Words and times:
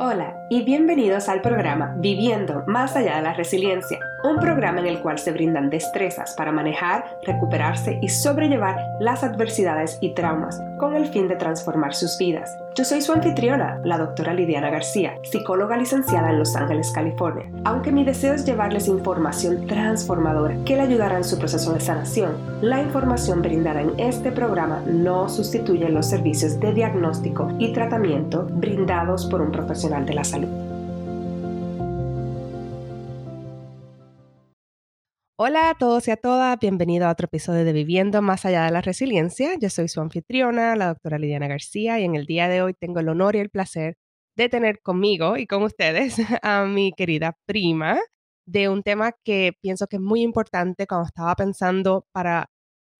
Hola 0.00 0.46
y 0.48 0.62
bienvenidos 0.62 1.28
al 1.28 1.40
programa 1.40 1.96
Viviendo 1.98 2.62
más 2.68 2.94
allá 2.94 3.16
de 3.16 3.22
la 3.22 3.32
resiliencia, 3.32 3.98
un 4.24 4.38
programa 4.38 4.80
en 4.80 4.86
el 4.86 5.00
cual 5.00 5.18
se 5.18 5.32
brindan 5.32 5.70
destrezas 5.70 6.34
para 6.34 6.52
manejar, 6.52 7.18
recuperarse 7.24 7.98
y 8.02 8.08
sobrellevar 8.08 8.76
las 9.00 9.22
adversidades 9.22 9.98
y 10.00 10.14
traumas 10.14 10.60
con 10.78 10.94
el 10.96 11.06
fin 11.06 11.28
de 11.28 11.36
transformar 11.36 11.94
sus 11.94 12.18
vidas. 12.18 12.50
Yo 12.74 12.84
soy 12.84 13.00
su 13.00 13.12
anfitriona, 13.12 13.80
la 13.84 13.98
doctora 13.98 14.34
Lidiana 14.34 14.70
García, 14.70 15.14
psicóloga 15.22 15.76
licenciada 15.76 16.30
en 16.30 16.38
Los 16.38 16.56
Ángeles, 16.56 16.90
California. 16.92 17.50
Aunque 17.64 17.92
mi 17.92 18.04
deseo 18.04 18.34
es 18.34 18.44
llevarles 18.44 18.88
información 18.88 19.66
transformadora 19.66 20.56
que 20.64 20.76
le 20.76 20.82
ayudará 20.82 21.16
en 21.16 21.24
su 21.24 21.38
proceso 21.38 21.72
de 21.72 21.80
sanación, 21.80 22.36
la 22.60 22.80
información 22.80 23.42
brindada 23.42 23.82
en 23.82 23.98
este 23.98 24.32
programa 24.32 24.82
no 24.86 25.28
sustituye 25.28 25.88
los 25.88 26.06
servicios 26.06 26.58
de 26.60 26.72
diagnóstico 26.72 27.52
y 27.58 27.72
tratamiento 27.72 28.46
brindados 28.50 29.26
por 29.26 29.40
un 29.40 29.52
profesional 29.52 30.06
de 30.06 30.14
la 30.14 30.24
salud. 30.24 30.67
Hola 35.40 35.70
a 35.70 35.74
todos 35.76 36.08
y 36.08 36.10
a 36.10 36.16
todas, 36.16 36.58
bienvenido 36.58 37.06
a 37.06 37.12
otro 37.12 37.26
episodio 37.26 37.64
de 37.64 37.72
Viviendo 37.72 38.20
Más 38.22 38.44
Allá 38.44 38.64
de 38.64 38.72
la 38.72 38.80
Resiliencia. 38.80 39.52
Yo 39.60 39.70
soy 39.70 39.86
su 39.86 40.00
anfitriona, 40.00 40.74
la 40.74 40.88
doctora 40.88 41.16
Lidiana 41.16 41.46
García, 41.46 42.00
y 42.00 42.04
en 42.04 42.16
el 42.16 42.26
día 42.26 42.48
de 42.48 42.60
hoy 42.60 42.74
tengo 42.74 42.98
el 42.98 43.08
honor 43.08 43.36
y 43.36 43.38
el 43.38 43.48
placer 43.48 43.94
de 44.36 44.48
tener 44.48 44.80
conmigo 44.82 45.36
y 45.36 45.46
con 45.46 45.62
ustedes 45.62 46.16
a 46.42 46.64
mi 46.64 46.90
querida 46.92 47.36
prima 47.46 48.00
de 48.46 48.68
un 48.68 48.82
tema 48.82 49.12
que 49.24 49.52
pienso 49.60 49.86
que 49.86 49.96
es 49.96 50.02
muy 50.02 50.22
importante 50.22 50.88
cuando 50.88 51.06
estaba 51.06 51.36
pensando 51.36 52.04
para 52.10 52.50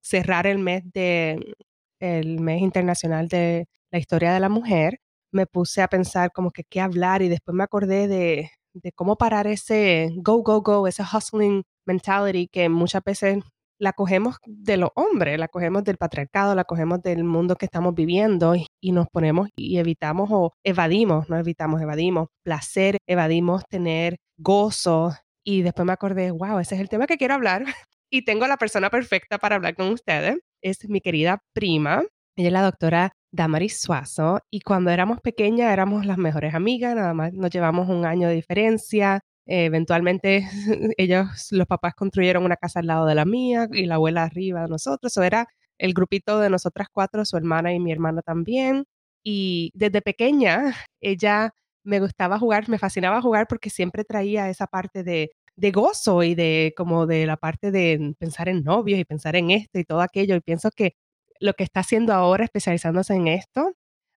cerrar 0.01 0.47
el 0.47 0.59
mes 0.61 0.85
de 0.95 1.55
el 2.01 2.41
mes 2.41 2.63
internacional 2.63 3.27
de 3.29 3.67
la 3.91 3.99
historia 3.99 4.33
de 4.33 4.41
la 4.41 4.49
mujer. 4.49 5.01
Me 5.33 5.47
puse 5.47 5.83
a 5.83 5.89
pensar 5.89 6.31
como 6.33 6.53
que 6.53 6.63
qué 6.63 6.81
hablar 6.81 7.21
y 7.23 7.29
después 7.29 7.57
me 7.57 7.65
acordé 7.65 8.07
de, 8.07 8.51
de 8.75 8.93
cómo 8.93 9.17
parar 9.17 9.49
ese 9.49 10.11
go, 10.17 10.43
go, 10.45 10.63
go, 10.63 10.87
ese 10.87 11.03
hustling 11.03 11.65
mentality 11.89 12.49
que 12.49 12.69
muchas 12.69 13.03
veces 13.05 13.43
la 13.79 13.93
cogemos 13.93 14.37
de 14.45 14.77
los 14.77 14.91
hombres, 14.95 15.39
la 15.39 15.49
cogemos 15.49 15.85
del 15.85 15.97
patriarcado, 15.97 16.55
la 16.55 16.65
cogemos 16.65 17.01
del 17.03 17.25
mundo 17.25 17.57
que 17.57 17.67
estamos 17.67 17.95
viviendo 17.95 18.55
y, 18.57 18.93
nos 18.93 19.09
ponemos 19.09 19.49
y 19.57 19.79
evitamos 19.79 20.29
o 20.33 20.53
evadimos, 20.65 21.29
no 21.29 21.39
evitamos, 21.39 21.81
evadimos 21.81 22.29
placer, 22.43 22.99
evadimos 23.07 23.65
tener 23.69 24.17
gozo. 24.37 25.15
Y 25.45 25.63
después 25.63 25.87
me 25.87 25.93
acordé, 25.93 26.31
wow, 26.31 26.59
ese 26.59 26.75
es 26.75 26.81
el 26.81 26.89
tema 26.89 27.07
que 27.07 27.17
quiero 27.17 27.35
hablar. 27.35 27.65
y 28.11 28.25
tengo 28.25 28.47
la 28.47 28.57
persona 28.57 28.91
perfecta 28.91 29.39
para 29.39 29.57
hablar 29.57 29.75
con 29.77 29.93
ustedes. 29.93 30.39
Es 30.61 30.89
mi 30.89 31.01
querida 31.01 31.39
prima. 31.55 32.03
Ella 32.37 32.49
es 32.49 32.53
la 32.53 32.63
doctora 32.63 33.13
Damaris 33.33 33.81
Suazo. 33.81 34.41
Y 34.51 34.61
cuando 34.61 34.91
éramos 34.91 35.21
pequeñas 35.21 35.73
éramos 35.73 36.05
las 36.05 36.19
mejores 36.19 36.55
amigas, 36.55 36.97
nada 36.97 37.15
más 37.15 37.33
nos 37.33 37.51
llevamos 37.51 37.89
un 37.89 38.05
año 38.05 38.29
de 38.29 38.35
diferencia 38.35 39.21
eventualmente 39.49 40.49
ellos, 40.99 41.49
los 41.51 41.67
papás 41.67 41.95
construyeron 41.95 42.45
una 42.45 42.57
casa 42.57 42.81
al 42.81 42.87
lado 42.87 43.07
de 43.07 43.15
la 43.15 43.25
mía 43.25 43.69
y 43.73 43.87
la 43.87 43.97
abuela 43.97 44.25
arriba 44.25 44.63
de 44.63 44.69
nosotros. 44.69 45.13
Eso 45.13 45.23
era 45.23 45.49
el 45.79 45.95
grupito 45.95 46.41
de 46.41 46.51
nosotras 46.51 46.89
cuatro, 46.93 47.25
su 47.25 47.37
hermana 47.37 47.73
y 47.73 47.81
mi 47.81 47.93
hermana 47.93 48.23
también. 48.23 48.85
Y 49.25 49.73
desde 49.75 50.03
pequeña 50.03 50.75
ella 51.01 51.53
me 51.85 52.01
gustaba 52.01 52.39
jugar, 52.39 52.69
me 52.69 52.79
fascinaba 52.79 53.23
jugar 53.23 53.47
porque 53.49 53.71
siempre 53.71 54.05
traía 54.05 54.51
esa 54.51 54.67
parte 54.67 55.03
de, 55.05 55.31
de 55.57 55.71
gozo 55.73 56.23
y 56.23 56.35
de 56.35 56.75
como 56.77 57.07
de 57.07 57.27
la 57.27 57.37
parte 57.37 57.71
de 57.73 58.15
pensar 58.19 58.49
en 58.49 58.63
novios 58.63 59.01
y 59.01 59.05
pensar 59.05 59.37
en 59.37 59.51
esto 59.51 59.79
y 59.79 59.85
todo 59.85 60.01
aquello. 60.03 60.37
Y 60.37 60.41
pienso 60.41 60.71
que 60.71 60.95
lo 61.41 61.55
que 61.55 61.65
está 61.65 61.81
haciendo 61.81 62.13
ahora, 62.15 62.45
especializándose 62.45 63.15
en 63.15 63.29
esto, 63.29 63.73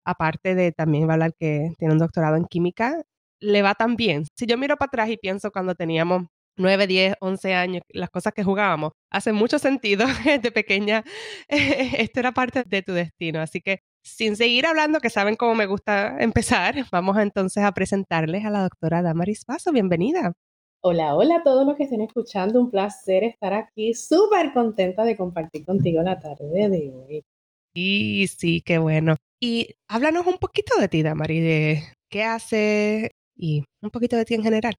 aparte 0.05 0.55
de 0.55 0.73
también 0.73 1.07
va 1.09 1.13
a 1.13 1.15
hablar 1.15 1.35
que 1.39 1.75
tiene 1.79 1.95
un 1.95 1.99
doctorado 2.01 2.37
en 2.37 2.47
química, 2.47 3.03
le 3.41 3.63
va 3.63 3.75
tan 3.75 3.97
bien. 3.97 4.27
Si 4.39 4.47
yo 4.47 4.57
miro 4.59 4.77
para 4.77 4.89
atrás 4.89 5.11
y 5.11 5.17
pienso 5.17 5.51
cuando 5.51 5.75
teníamos 5.75 6.25
9, 6.57 6.87
10, 6.87 7.15
11 7.21 7.55
años, 7.55 7.83
las 7.89 8.11
cosas 8.11 8.33
que 8.35 8.45
jugábamos, 8.45 8.93
hace 9.11 9.33
mucho 9.33 9.59
sentido 9.59 10.07
de 10.43 10.53
pequeña, 10.53 11.05
esto 11.49 12.21
era 12.21 12.33
parte 12.33 12.65
de 12.67 12.83
tu 12.83 12.93
destino. 12.93 13.41
Así 13.41 13.61
que 13.61 13.81
sin 14.05 14.37
seguir 14.37 14.67
hablando, 14.67 15.01
que 15.01 15.11
saben 15.11 15.37
cómo 15.37 15.55
me 15.55 15.67
gusta 15.67 16.17
empezar, 16.21 16.75
vamos 16.93 17.19
entonces 17.19 17.63
a 17.63 17.73
presentarles 17.73 18.45
a 18.45 18.51
la 18.51 18.63
doctora 18.63 19.03
Damaris 19.03 19.45
Paso. 19.45 19.73
Bienvenida. 19.73 20.33
Hola, 20.83 21.15
hola 21.15 21.37
a 21.37 21.43
todos 21.43 21.67
los 21.67 21.77
que 21.77 21.85
estén 21.85 22.01
escuchando. 22.01 22.61
Un 22.61 22.71
placer 22.71 23.25
estar 23.25 23.53
aquí. 23.53 23.93
Súper 23.93 24.53
contenta 24.55 25.05
de 25.05 25.17
compartir 25.17 25.65
contigo 25.67 26.03
la 26.03 26.19
tarde 26.19 26.69
de 26.71 26.91
hoy. 26.91 27.23
Sí, 27.75 28.27
sí, 28.27 28.63
qué 28.63 28.79
bueno. 28.79 29.17
Y 29.39 29.75
háblanos 29.89 30.27
un 30.27 30.39
poquito 30.39 30.75
de 30.81 30.89
ti, 30.89 31.03
Damaris, 31.03 31.43
de 31.43 31.83
qué 32.09 32.25
hace 32.25 33.11
y 33.41 33.65
un 33.81 33.91
poquito 33.91 34.17
de 34.17 34.25
ti 34.25 34.35
en 34.35 34.43
general. 34.43 34.75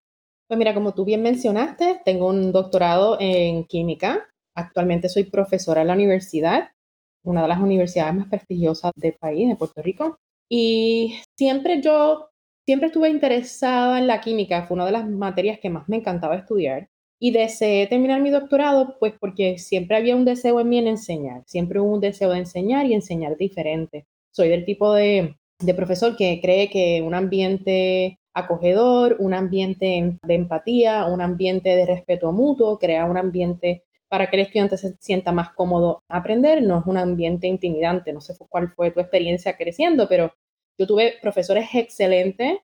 Pues 0.48 0.58
mira, 0.58 0.74
como 0.74 0.94
tú 0.94 1.06
bien 1.06 1.24
mencionaste, 1.24 2.02
tengo 2.06 2.28
un 2.28 2.52
doctorado 2.52 3.18
en 3.20 3.64
química. 3.66 4.28
Actualmente 4.56 5.10
soy 5.10 5.24
profesora 5.24 5.82
en 5.82 5.88
la 5.88 5.94
universidad, 5.94 6.70
una 7.24 7.42
de 7.42 7.48
las 7.48 7.60
universidades 7.60 8.14
más 8.14 8.28
prestigiosas 8.28 8.92
del 8.96 9.14
país, 9.14 9.48
de 9.48 9.56
Puerto 9.56 9.82
Rico. 9.82 10.18
Y 10.50 11.16
siempre 11.38 11.82
yo, 11.82 12.30
siempre 12.66 12.88
estuve 12.88 13.10
interesada 13.10 13.98
en 13.98 14.08
la 14.08 14.20
química, 14.20 14.68
fue 14.68 14.76
una 14.76 14.86
de 14.86 14.92
las 14.92 15.10
materias 15.10 15.60
que 15.62 15.70
más 15.70 15.88
me 15.88 15.98
encantaba 15.98 16.36
estudiar. 16.36 16.90
Y 17.18 17.32
deseé 17.32 17.88
terminar 17.88 18.20
mi 18.20 18.32
doctorado, 18.32 18.98
pues 19.00 19.14
porque 19.20 19.58
siempre 19.60 19.96
había 19.96 20.16
un 20.16 20.26
deseo 20.26 20.60
en 20.60 20.70
mí 20.70 20.80
en 20.80 20.88
enseñar, 20.88 21.44
siempre 21.46 21.80
hubo 21.80 21.94
un 21.94 22.02
deseo 22.02 22.32
de 22.32 22.40
enseñar 22.40 22.88
y 22.88 22.96
enseñar 22.96 23.38
diferente. 23.38 24.06
Soy 24.32 24.50
del 24.50 24.66
tipo 24.66 24.92
de, 24.94 25.38
de 25.60 25.74
profesor 25.76 26.18
que 26.18 26.40
cree 26.42 26.70
que 26.70 27.02
un 27.02 27.14
ambiente 27.14 28.20
acogedor, 28.34 29.18
un 29.20 29.34
ambiente 29.34 30.18
de 30.24 30.34
empatía, 30.34 31.06
un 31.06 31.22
ambiente 31.22 31.76
de 31.76 31.86
respeto 31.86 32.32
mutuo, 32.32 32.80
crea 32.80 33.06
un 33.06 33.18
ambiente 33.18 33.84
para 34.10 34.30
que 34.30 34.36
el 34.36 34.44
estudiante 34.44 34.78
se 34.78 34.96
sienta 35.00 35.32
más 35.32 35.54
cómodo 35.54 36.04
aprender, 36.10 36.62
no 36.62 36.80
es 36.80 36.86
un 36.86 36.98
ambiente 36.98 37.48
intimidante. 37.48 38.12
No 38.12 38.20
sé 38.20 38.36
cuál 38.50 38.70
fue 38.76 38.92
tu 38.92 39.00
experiencia 39.00 39.56
creciendo, 39.56 40.08
pero 40.10 40.34
yo 40.78 40.86
tuve 40.86 41.14
profesores 41.22 41.70
excelentes 41.74 42.60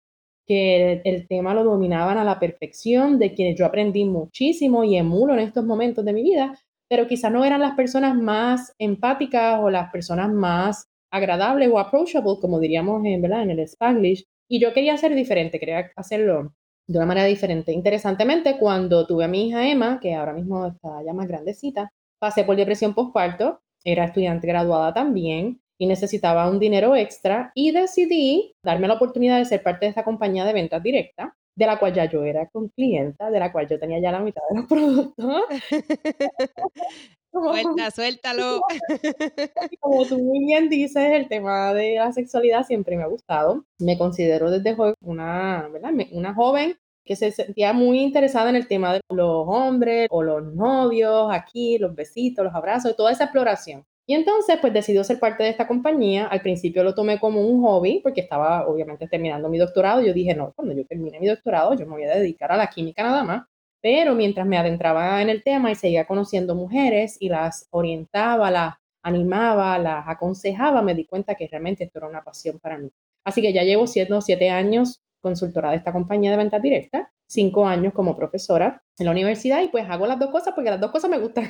que 0.45 1.01
el 1.03 1.27
tema 1.27 1.53
lo 1.53 1.63
dominaban 1.63 2.17
a 2.17 2.23
la 2.23 2.39
perfección, 2.39 3.19
de 3.19 3.33
quienes 3.33 3.57
yo 3.57 3.65
aprendí 3.65 4.05
muchísimo 4.05 4.83
y 4.83 4.95
emulo 4.97 5.33
en 5.33 5.39
estos 5.39 5.65
momentos 5.65 6.05
de 6.05 6.13
mi 6.13 6.23
vida, 6.23 6.57
pero 6.89 7.07
quizás 7.07 7.31
no 7.31 7.43
eran 7.43 7.61
las 7.61 7.75
personas 7.75 8.15
más 8.15 8.73
empáticas 8.79 9.59
o 9.61 9.69
las 9.69 9.91
personas 9.91 10.31
más 10.31 10.87
agradables 11.11 11.69
o 11.71 11.79
approachable, 11.79 12.37
como 12.41 12.59
diríamos 12.59 13.05
en, 13.05 13.21
¿verdad? 13.21 13.43
en 13.43 13.51
el 13.51 13.59
Spanglish, 13.59 14.25
y 14.47 14.59
yo 14.59 14.73
quería 14.73 14.97
ser 14.97 15.13
diferente, 15.15 15.59
quería 15.59 15.91
hacerlo 15.95 16.53
de 16.87 16.97
una 16.99 17.07
manera 17.07 17.27
diferente. 17.27 17.71
Interesantemente, 17.71 18.57
cuando 18.57 19.05
tuve 19.05 19.25
a 19.25 19.27
mi 19.27 19.47
hija 19.47 19.67
Emma, 19.67 19.99
que 19.99 20.15
ahora 20.15 20.33
mismo 20.33 20.67
está 20.67 21.03
ya 21.05 21.13
más 21.13 21.27
grandecita, 21.27 21.91
pasé 22.19 22.43
por 22.43 22.55
depresión 22.55 22.93
postparto, 22.93 23.61
era 23.83 24.05
estudiante 24.05 24.47
graduada 24.47 24.93
también 24.93 25.61
y 25.77 25.85
necesitaba 25.85 26.49
un 26.49 26.59
dinero 26.59 26.95
extra 26.95 27.51
y 27.53 27.71
decidí 27.71 28.53
darme 28.63 28.87
la 28.87 28.95
oportunidad 28.95 29.37
de 29.37 29.45
ser 29.45 29.61
parte 29.63 29.85
de 29.85 29.89
esta 29.89 30.03
compañía 30.03 30.45
de 30.45 30.53
ventas 30.53 30.81
directa, 30.81 31.35
de 31.55 31.65
la 31.65 31.77
cual 31.79 31.93
ya 31.93 32.05
yo 32.05 32.23
era 32.23 32.47
con 32.49 32.69
clienta, 32.69 33.29
de 33.29 33.39
la 33.39 33.51
cual 33.51 33.67
yo 33.67 33.79
tenía 33.79 33.99
ya 33.99 34.11
la 34.11 34.19
mitad 34.19 34.41
de 34.49 34.59
los 34.59 34.65
productos. 34.69 35.43
Suelta, 37.31 37.91
suéltalo. 37.91 38.61
Como 39.79 40.05
tú 40.05 40.17
muy 40.19 40.45
bien 40.45 40.69
dices, 40.69 41.11
el 41.11 41.27
tema 41.27 41.73
de 41.73 41.95
la 41.95 42.11
sexualidad 42.11 42.65
siempre 42.65 42.97
me 42.97 43.03
ha 43.03 43.07
gustado. 43.07 43.65
Me 43.79 43.97
considero 43.97 44.51
desde 44.51 44.75
joven 44.75 44.95
una, 45.01 45.67
¿verdad? 45.71 45.91
una 46.11 46.33
joven 46.33 46.77
que 47.05 47.15
se 47.15 47.31
sentía 47.31 47.73
muy 47.73 47.99
interesada 47.99 48.49
en 48.49 48.57
el 48.57 48.67
tema 48.67 48.93
de 48.93 49.01
los 49.09 49.45
hombres 49.47 50.07
o 50.11 50.23
los 50.23 50.43
novios, 50.53 51.29
aquí, 51.31 51.77
los 51.77 51.95
besitos, 51.95 52.45
los 52.45 52.53
abrazos, 52.53 52.95
toda 52.95 53.11
esa 53.11 53.25
exploración. 53.25 53.85
Y 54.05 54.13
entonces, 54.13 54.57
pues 54.61 54.73
decidió 54.73 55.03
ser 55.03 55.19
parte 55.19 55.43
de 55.43 55.49
esta 55.49 55.67
compañía. 55.67 56.27
Al 56.27 56.41
principio 56.41 56.83
lo 56.83 56.95
tomé 56.95 57.19
como 57.19 57.41
un 57.41 57.61
hobby, 57.61 57.99
porque 58.01 58.21
estaba 58.21 58.65
obviamente 58.67 59.07
terminando 59.07 59.49
mi 59.49 59.57
doctorado. 59.57 60.01
Yo 60.01 60.13
dije, 60.13 60.33
no, 60.33 60.53
cuando 60.55 60.73
yo 60.73 60.85
termine 60.85 61.19
mi 61.19 61.27
doctorado, 61.27 61.73
yo 61.73 61.85
me 61.85 61.93
voy 61.93 62.03
a 62.03 62.15
dedicar 62.15 62.51
a 62.51 62.57
la 62.57 62.67
química 62.67 63.03
nada 63.03 63.23
más. 63.23 63.43
Pero 63.81 64.15
mientras 64.15 64.45
me 64.47 64.57
adentraba 64.57 65.21
en 65.21 65.29
el 65.29 65.43
tema 65.43 65.71
y 65.71 65.75
seguía 65.75 66.05
conociendo 66.05 66.55
mujeres 66.55 67.17
y 67.19 67.29
las 67.29 67.67
orientaba, 67.71 68.51
las 68.51 68.75
animaba, 69.03 69.77
las 69.77 70.07
aconsejaba, 70.07 70.81
me 70.81 70.95
di 70.95 71.05
cuenta 71.05 71.35
que 71.35 71.47
realmente 71.47 71.83
esto 71.83 71.99
era 71.99 72.07
una 72.07 72.23
pasión 72.23 72.59
para 72.59 72.77
mí. 72.77 72.89
Así 73.23 73.41
que 73.41 73.53
ya 73.53 73.63
llevo 73.63 73.87
siete, 73.87 74.13
siete 74.21 74.49
años 74.49 75.01
consultora 75.21 75.71
de 75.71 75.77
esta 75.77 75.91
compañía 75.91 76.31
de 76.31 76.37
ventas 76.37 76.61
directas, 76.61 77.07
cinco 77.27 77.65
años 77.65 77.93
como 77.93 78.15
profesora 78.15 78.83
en 78.97 79.05
la 79.05 79.11
universidad 79.11 79.61
y 79.61 79.67
pues 79.67 79.85
hago 79.89 80.07
las 80.07 80.19
dos 80.19 80.31
cosas 80.31 80.53
porque 80.53 80.69
las 80.69 80.79
dos 80.79 80.91
cosas 80.91 81.09
me 81.09 81.19
gustan. 81.19 81.45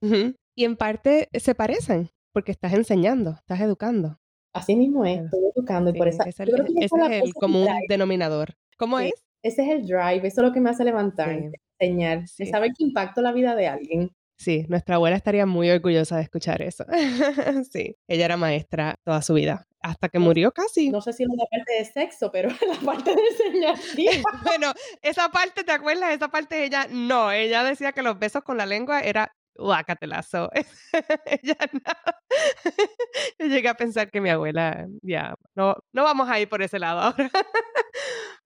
Y 0.54 0.64
en 0.64 0.76
parte 0.76 1.28
se 1.34 1.54
parecen 1.54 2.08
porque 2.32 2.52
estás 2.52 2.72
enseñando, 2.72 3.32
estás 3.32 3.60
educando. 3.60 4.18
Así 4.52 4.74
mismo 4.74 5.04
es, 5.04 5.24
estoy 5.24 5.40
educando 5.54 5.90
y 5.90 5.92
por 5.98 6.08
eso... 6.08 6.22
Ese, 6.24 6.44
es 6.44 6.92
el 7.22 7.34
común 7.34 7.66
denominador. 7.88 8.54
¿Cómo 8.76 8.98
es? 8.98 9.12
Ese 9.42 9.62
es 9.62 9.68
el 9.68 9.86
drive, 9.86 10.26
eso 10.26 10.40
es 10.40 10.46
lo 10.48 10.52
que 10.52 10.60
me 10.60 10.70
hace 10.70 10.84
levantar, 10.84 11.50
enseñar, 11.78 12.26
saber 12.28 12.72
que 12.76 12.84
impacto 12.84 13.22
la 13.22 13.32
vida 13.32 13.54
de 13.54 13.68
alguien. 13.68 14.10
Sí, 14.36 14.64
nuestra 14.68 14.96
abuela 14.96 15.16
estaría 15.16 15.46
muy 15.46 15.68
orgullosa 15.68 16.16
de 16.16 16.22
escuchar 16.22 16.62
eso. 16.62 16.84
sí, 17.72 17.96
ella 18.06 18.24
era 18.24 18.36
maestra 18.36 18.94
toda 19.04 19.20
su 19.20 19.34
vida 19.34 19.66
hasta 19.80 20.08
que 20.08 20.18
murió 20.18 20.52
casi. 20.52 20.90
No 20.90 21.00
sé 21.00 21.12
si 21.12 21.24
en 21.24 21.30
la 21.36 21.44
parte 21.46 21.72
de 21.78 21.84
sexo, 21.84 22.30
pero 22.30 22.50
en 22.50 22.56
la 22.68 22.92
parte 22.92 23.14
de 23.14 23.20
enseñar. 23.20 23.76
bueno, 24.44 24.72
esa 25.02 25.28
parte, 25.30 25.64
¿te 25.64 25.72
acuerdas? 25.72 26.12
Esa 26.12 26.28
parte 26.28 26.64
ella, 26.64 26.86
no, 26.90 27.32
ella 27.32 27.64
decía 27.64 27.92
que 27.92 28.02
los 28.02 28.18
besos 28.18 28.42
con 28.42 28.56
la 28.56 28.66
lengua 28.66 29.00
era 29.00 29.34
guácatelazo. 29.58 30.50
ella 31.26 31.56
no. 31.72 31.92
Yo 33.38 33.46
llegué 33.46 33.68
a 33.68 33.74
pensar 33.74 34.10
que 34.10 34.20
mi 34.20 34.30
abuela, 34.30 34.86
ya, 35.02 35.34
no, 35.54 35.76
no 35.92 36.04
vamos 36.04 36.28
a 36.30 36.40
ir 36.40 36.48
por 36.48 36.62
ese 36.62 36.78
lado 36.78 37.00
ahora. 37.00 37.30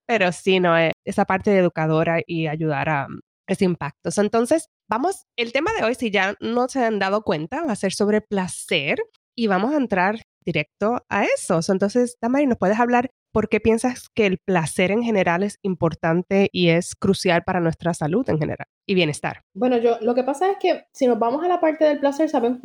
pero 0.05 0.31
sí, 0.31 0.59
no, 0.59 0.77
eh, 0.77 0.91
esa 1.05 1.25
parte 1.25 1.51
de 1.51 1.59
educadora 1.59 2.19
y 2.25 2.47
ayudar 2.47 2.89
a 2.89 3.07
mm, 3.07 3.19
ese 3.47 3.65
impacto. 3.65 4.09
Entonces, 4.17 4.67
vamos, 4.89 5.25
el 5.37 5.53
tema 5.53 5.71
de 5.73 5.85
hoy, 5.85 5.95
si 5.95 6.11
ya 6.11 6.35
no 6.39 6.67
se 6.67 6.83
han 6.83 6.99
dado 6.99 7.23
cuenta, 7.23 7.63
va 7.63 7.73
a 7.73 7.77
ser 7.77 7.93
sobre 7.93 8.21
placer 8.21 8.99
y 9.35 9.47
vamos 9.47 9.73
a 9.73 9.77
entrar 9.77 10.19
directo 10.45 11.03
a 11.09 11.25
eso. 11.25 11.59
Entonces, 11.69 12.17
Tamari, 12.19 12.47
¿nos 12.47 12.57
puedes 12.57 12.79
hablar 12.79 13.11
por 13.33 13.49
qué 13.49 13.59
piensas 13.59 14.09
que 14.13 14.27
el 14.27 14.37
placer 14.37 14.91
en 14.91 15.03
general 15.03 15.43
es 15.43 15.57
importante 15.63 16.49
y 16.53 16.69
es 16.69 16.95
crucial 16.95 17.43
para 17.43 17.59
nuestra 17.59 17.93
salud 17.93 18.29
en 18.29 18.37
general 18.37 18.67
y 18.85 18.93
bienestar? 18.93 19.41
Bueno, 19.53 19.77
yo 19.77 19.97
lo 20.01 20.13
que 20.15 20.23
pasa 20.23 20.51
es 20.51 20.57
que 20.59 20.85
si 20.93 21.07
nos 21.07 21.19
vamos 21.19 21.43
a 21.43 21.47
la 21.47 21.59
parte 21.59 21.83
del 21.83 21.99
placer, 21.99 22.29
sabemos, 22.29 22.59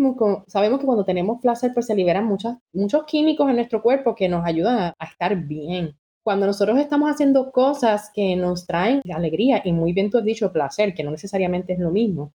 sabemos 0.46 0.78
que 0.78 0.86
cuando 0.86 1.04
tenemos 1.04 1.40
placer, 1.40 1.72
pues 1.72 1.86
se 1.86 1.96
liberan 1.96 2.26
muchos 2.26 3.04
químicos 3.06 3.48
en 3.48 3.56
nuestro 3.56 3.82
cuerpo 3.82 4.14
que 4.14 4.28
nos 4.28 4.44
ayudan 4.44 4.92
a, 4.98 5.06
estar 5.06 5.34
bien. 5.36 5.96
Cuando 6.22 6.46
nosotros 6.46 6.78
estamos 6.78 7.10
haciendo 7.10 7.50
cosas 7.50 8.10
que 8.14 8.36
nos 8.36 8.66
traen 8.66 9.00
alegría, 9.10 9.62
y 9.64 9.72
muy 9.72 9.94
bien 9.94 10.10
tú 10.10 10.18
has 10.18 10.24
dicho 10.24 10.52
placer, 10.52 10.92
que 10.92 11.02
no 11.02 11.10
necesariamente 11.10 11.72
es 11.72 11.78
lo 11.78 11.90
mismo, 11.90 12.34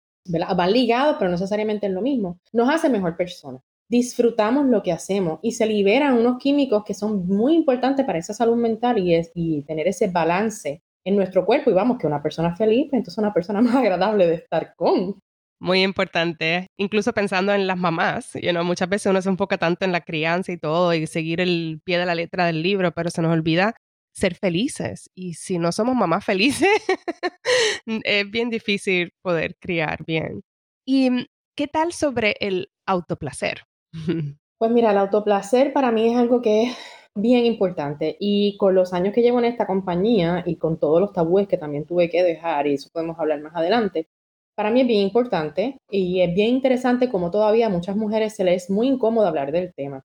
van 0.55 0.71
ligados, 0.71 1.15
pero 1.17 1.29
no 1.29 1.35
necesariamente 1.35 1.87
es 1.87 1.93
lo 1.93 2.01
mismo, 2.01 2.39
nos 2.53 2.69
hace 2.69 2.89
mejor 2.89 3.17
persona 3.17 3.59
disfrutamos 3.89 4.67
lo 4.67 4.83
que 4.83 4.91
hacemos 4.91 5.39
y 5.41 5.53
se 5.53 5.65
liberan 5.65 6.13
unos 6.17 6.37
químicos 6.37 6.83
que 6.85 6.93
son 6.93 7.27
muy 7.27 7.55
importantes 7.55 8.05
para 8.05 8.19
esa 8.19 8.33
salud 8.33 8.55
mental 8.55 8.97
y, 8.99 9.63
tener 9.63 9.87
ese 9.87 10.07
balance 10.07 10.83
en 11.03 11.15
nuestro 11.15 11.45
cuerpo. 11.45 11.71
Y 11.71 11.73
vamos, 11.73 11.97
que 11.97 12.07
una 12.07 12.21
persona 12.21 12.55
feliz, 12.55 12.87
pues, 12.89 12.99
entonces 12.99 13.17
una 13.17 13.33
persona 13.33 13.61
más 13.61 13.75
agradable 13.75 14.27
de 14.27 14.35
estar 14.35 14.73
con. 14.75 15.19
Muy 15.61 15.83
importante, 15.83 16.67
incluso 16.77 17.11
pensando 17.11 17.53
en 17.53 17.67
las 17.67 17.77
mamás, 17.77 18.31
you 18.35 18.51
know, 18.51 18.63
muchas 18.63 18.87
veces 18.87 19.09
uno 19.09 19.21
se 19.21 19.27
enfoca 19.27 19.57
tanto 19.57 19.83
en 19.83 19.91
la 19.91 19.99
crianza 19.99 20.53
y 20.53 20.57
todo 20.57 20.93
y 20.93 21.05
seguir 21.05 21.41
el 21.41 21.81
pie 21.83 21.97
de 21.97 22.05
la 22.05 22.15
letra 22.15 22.45
del 22.45 22.61
libro, 22.61 22.93
pero 22.93 23.09
se 23.09 23.21
nos 23.21 23.33
olvida 23.33 23.75
ser 24.13 24.35
felices. 24.35 25.09
Y 25.15 25.33
si 25.33 25.57
no 25.57 25.73
somos 25.73 25.95
mamás 25.95 26.23
felices, 26.23 26.69
es 28.05 28.31
bien 28.31 28.49
difícil 28.49 29.11
poder 29.21 29.57
criar 29.59 30.05
bien. 30.05 30.43
¿Y 30.85 31.27
qué 31.57 31.67
tal 31.67 31.91
sobre 31.91 32.35
el 32.39 32.71
autoplacer? 32.85 33.68
Pues 34.59 34.71
mira, 34.71 34.91
el 34.91 34.97
autoplacer 34.97 35.71
para 35.71 35.89
mí 35.89 36.11
es 36.11 36.17
algo 36.17 36.41
que 36.41 36.63
es 36.63 36.77
bien 37.15 37.45
importante 37.45 38.17
y 38.19 38.57
con 38.57 38.75
los 38.75 38.91
años 38.91 39.13
que 39.13 39.21
llevo 39.21 39.39
en 39.39 39.45
esta 39.45 39.65
compañía 39.65 40.43
y 40.45 40.57
con 40.57 40.77
todos 40.77 40.99
los 40.99 41.13
tabúes 41.13 41.47
que 41.47 41.57
también 41.57 41.85
tuve 41.85 42.09
que 42.09 42.23
dejar, 42.23 42.67
y 42.67 42.73
eso 42.73 42.89
podemos 42.91 43.17
hablar 43.17 43.39
más 43.41 43.55
adelante, 43.55 44.07
para 44.55 44.69
mí 44.69 44.81
es 44.81 44.87
bien 44.87 45.01
importante 45.01 45.77
y 45.89 46.19
es 46.19 46.33
bien 46.33 46.49
interesante 46.49 47.09
como 47.09 47.31
todavía 47.31 47.67
a 47.67 47.69
muchas 47.69 47.95
mujeres 47.95 48.35
se 48.35 48.43
les 48.43 48.65
es 48.65 48.69
muy 48.69 48.89
incómodo 48.89 49.27
hablar 49.27 49.53
del 49.53 49.73
tema. 49.73 50.03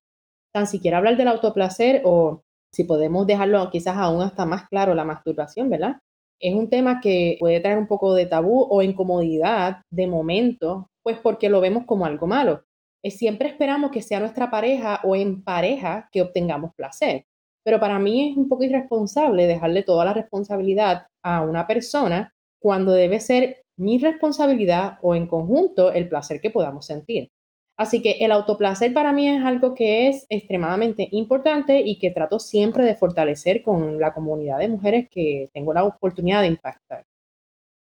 Tan 0.53 0.69
siquiera 0.69 0.99
hablar 0.99 1.17
del 1.17 1.29
autoplacer 1.29 2.03
o 2.05 2.43
si 2.73 2.85
podemos 2.85 3.27
dejarlo 3.27 3.69
quizás 3.71 3.97
aún 3.97 4.23
hasta 4.23 4.47
más 4.47 4.69
claro, 4.69 4.95
la 4.95 5.05
masturbación, 5.05 5.69
¿verdad? 5.71 5.97
Es 6.41 6.55
un 6.55 6.71
tema 6.71 7.01
que 7.01 7.37
puede 7.41 7.59
traer 7.59 7.79
un 7.79 7.89
poco 7.89 8.15
de 8.15 8.27
tabú 8.27 8.69
o 8.71 8.83
incomodidad 8.83 9.83
de 9.91 10.07
momento, 10.07 10.87
pues 11.03 11.19
porque 11.19 11.49
lo 11.49 11.61
vemos 11.61 11.85
como 11.87 12.07
algo 12.07 12.29
malo 12.29 12.63
siempre 13.11 13.49
esperamos 13.49 13.91
que 13.91 14.03
sea 14.03 14.21
nuestra 14.21 14.51
pareja 14.51 15.01
o 15.05 15.17
en 15.17 15.43
pareja 15.43 16.09
que 16.13 16.23
obtengamos 16.23 16.75
placer. 16.75 17.27
Pero 17.65 17.81
para 17.81 17.99
mí 17.99 18.31
es 18.31 18.37
un 18.37 18.49
poco 18.49 18.65
irresponsable 18.65 19.47
dejarle 19.47 19.83
toda 19.83 20.05
la 20.05 20.15
responsabilidad 20.15 21.07
a 21.23 21.43
una 21.43 21.67
persona 21.67 22.35
cuando 22.61 22.93
debe 22.93 23.21
ser 23.21 23.65
mi 23.77 23.99
responsabilidad 23.99 24.99
o 25.03 25.15
en 25.15 25.27
conjunto 25.27 25.93
el 25.93 26.09
placer 26.09 26.41
que 26.41 26.51
podamos 26.51 26.87
sentir. 26.87 27.31
Así 27.77 28.03
que 28.03 28.13
el 28.21 28.31
autoplacer 28.31 28.93
para 28.93 29.13
mí 29.13 29.29
es 29.29 29.45
algo 29.45 29.75
que 29.75 30.09
es 30.09 30.27
extremadamente 30.29 31.09
importante 31.11 31.81
y 31.81 31.99
que 31.99 32.11
trato 32.11 32.39
siempre 32.39 32.85
de 32.85 32.95
fortalecer 32.95 33.63
con 33.63 33.99
la 33.99 34.15
comunidad 34.15 34.59
de 34.59 34.69
mujeres 34.69 35.09
que 35.11 35.51
tengo 35.53 35.75
la 35.75 35.85
oportunidad 35.85 36.43
de 36.43 36.49
impactar. 36.49 37.05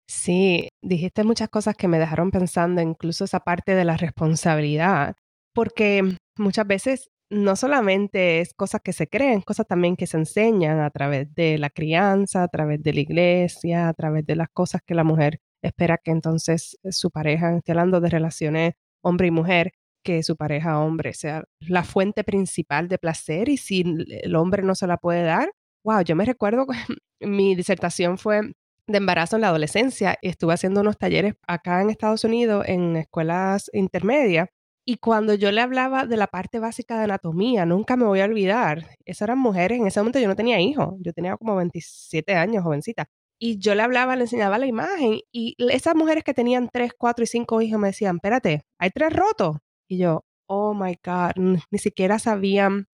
Sí, 0.10 0.70
dijiste 0.82 1.24
muchas 1.24 1.50
cosas 1.50 1.76
que 1.76 1.88
me 1.90 2.00
dejaron 2.00 2.32
pensando, 2.32 2.82
incluso 2.82 3.26
esa 3.26 3.42
parte 3.42 3.76
de 3.76 3.84
la 3.84 3.98
responsabilidad, 3.98 5.16
porque 5.54 6.16
muchas 6.38 6.66
veces 6.66 7.10
no 7.30 7.58
solamente 7.58 8.40
es 8.40 8.54
cosas 8.54 8.82
que 8.82 8.94
se 8.94 9.08
creen, 9.08 9.42
cosas 9.42 9.68
también 9.68 9.98
que 9.98 10.08
se 10.08 10.18
enseñan 10.18 10.80
a 10.80 10.90
través 10.92 11.34
de 11.36 11.58
la 11.58 11.70
crianza, 11.70 12.44
a 12.44 12.48
través 12.48 12.82
de 12.82 12.94
la 12.94 13.02
iglesia, 13.02 13.90
a 13.90 13.94
través 13.94 14.26
de 14.26 14.38
las 14.38 14.48
cosas 14.50 14.82
que 14.86 14.96
la 14.96 15.04
mujer 15.04 15.40
espera 15.62 15.98
que 15.98 16.12
entonces 16.12 16.78
su 16.90 17.12
pareja, 17.12 17.58
estoy 17.58 17.74
hablando 17.74 18.00
de 18.00 18.10
relaciones 18.10 18.74
hombre 19.04 19.28
y 19.28 19.32
mujer, 19.32 19.74
que 20.06 20.24
su 20.24 20.38
pareja 20.38 20.80
hombre 20.80 21.14
sea 21.14 21.44
la 21.60 21.84
fuente 21.84 22.24
principal 22.24 22.88
de 22.88 22.98
placer 22.98 23.50
y 23.50 23.58
si 23.58 23.84
el 24.24 24.36
hombre 24.36 24.64
no 24.64 24.76
se 24.76 24.88
la 24.88 24.98
puede 24.98 25.24
dar, 25.24 25.52
wow, 25.84 26.02
yo 26.02 26.16
me 26.16 26.24
recuerdo, 26.26 26.66
mi 27.22 27.56
disertación 27.56 28.18
fue 28.18 28.42
de 28.88 28.98
embarazo 28.98 29.36
en 29.36 29.42
la 29.42 29.50
adolescencia 29.50 30.18
y 30.22 30.30
estuve 30.30 30.54
haciendo 30.54 30.82
unos 30.82 30.98
talleres 30.98 31.36
acá 31.48 31.82
en 31.82 31.90
Estados 31.90 32.24
Unidos 32.24 32.66
en 32.68 32.96
escuelas 32.96 33.70
intermedias. 33.74 34.50
Y 34.86 34.98
cuando 34.98 35.34
yo 35.34 35.52
le 35.52 35.60
hablaba 35.60 36.06
de 36.06 36.16
la 36.16 36.28
parte 36.28 36.60
básica 36.60 36.98
de 36.98 37.04
anatomía, 37.04 37.66
nunca 37.66 37.98
me 37.98 38.06
voy 38.06 38.22
a 38.22 38.26
olvidar, 38.26 38.88
esas 39.06 39.24
eran 39.24 39.40
mujeres, 39.40 39.80
en 39.80 39.88
ese 39.88 40.00
momento 40.00 40.20
yo 40.20 40.30
no 40.30 40.36
tenía 40.38 40.62
hijos, 40.62 40.96
yo 41.02 41.12
tenía 41.12 41.36
como 41.36 41.58
27 41.58 42.36
años, 42.36 42.64
jovencita. 42.64 43.10
Y 43.40 43.60
yo 43.60 43.76
le 43.76 43.84
hablaba, 43.84 44.16
le 44.16 44.24
enseñaba 44.24 44.58
la 44.58 44.66
imagen 44.66 45.20
y 45.32 45.56
esas 45.60 45.94
mujeres 45.96 46.24
que 46.24 46.34
tenían 46.34 46.70
3, 46.72 46.94
4 46.98 47.24
y 47.24 47.28
5 47.28 47.62
hijos 47.62 47.80
me 47.80 47.88
decían, 47.90 48.16
espérate, 48.16 48.64
hay 48.80 48.90
tres 48.92 49.14
rotos. 49.14 49.58
Y 49.90 49.98
yo, 49.98 50.24
oh 50.48 50.74
my 50.74 50.98
God, 51.04 51.32
ni 51.36 51.80
siquiera 51.80 52.18
sabían 52.18 52.88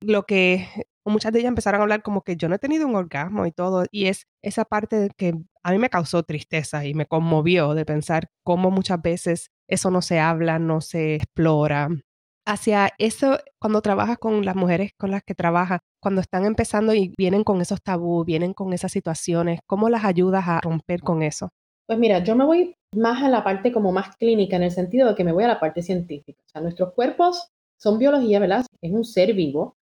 lo 0.00 0.24
que 0.24 0.66
muchas 1.04 1.32
de 1.32 1.40
ellas 1.40 1.48
empezaron 1.48 1.80
a 1.80 1.82
hablar 1.82 2.02
como 2.02 2.22
que 2.22 2.36
yo 2.36 2.48
no 2.48 2.54
he 2.54 2.58
tenido 2.58 2.86
un 2.86 2.94
orgasmo 2.94 3.46
y 3.46 3.52
todo, 3.52 3.84
y 3.90 4.06
es 4.06 4.26
esa 4.42 4.64
parte 4.64 5.10
que 5.16 5.34
a 5.62 5.72
mí 5.72 5.78
me 5.78 5.90
causó 5.90 6.22
tristeza 6.22 6.84
y 6.84 6.94
me 6.94 7.06
conmovió 7.06 7.74
de 7.74 7.84
pensar 7.84 8.28
cómo 8.44 8.70
muchas 8.70 9.00
veces 9.00 9.50
eso 9.68 9.90
no 9.90 10.02
se 10.02 10.18
habla, 10.18 10.58
no 10.58 10.80
se 10.80 11.14
explora. 11.16 11.88
Hacia 12.46 12.90
eso, 12.98 13.38
cuando 13.60 13.82
trabajas 13.82 14.18
con 14.18 14.44
las 14.44 14.56
mujeres 14.56 14.92
con 14.98 15.10
las 15.10 15.22
que 15.22 15.34
trabajas, 15.34 15.80
cuando 16.02 16.20
están 16.20 16.44
empezando 16.44 16.94
y 16.94 17.14
vienen 17.16 17.44
con 17.44 17.60
esos 17.60 17.82
tabús, 17.82 18.24
vienen 18.26 18.54
con 18.54 18.72
esas 18.72 18.92
situaciones, 18.92 19.60
¿cómo 19.66 19.88
las 19.88 20.04
ayudas 20.04 20.48
a 20.48 20.60
romper 20.60 21.00
con 21.00 21.22
eso? 21.22 21.50
Pues 21.86 21.98
mira, 21.98 22.20
yo 22.20 22.36
me 22.36 22.44
voy 22.44 22.74
más 22.94 23.22
a 23.22 23.28
la 23.28 23.44
parte 23.44 23.72
como 23.72 23.92
más 23.92 24.16
clínica, 24.16 24.56
en 24.56 24.62
el 24.62 24.70
sentido 24.70 25.08
de 25.08 25.14
que 25.14 25.24
me 25.24 25.32
voy 25.32 25.44
a 25.44 25.48
la 25.48 25.60
parte 25.60 25.82
científica. 25.82 26.40
O 26.46 26.48
sea, 26.48 26.60
nuestros 26.62 26.92
cuerpos 26.94 27.48
son 27.78 27.98
biología, 27.98 28.38
¿verdad? 28.38 28.64
Es 28.80 28.92
un 28.92 29.04
ser 29.04 29.34
vivo 29.34 29.76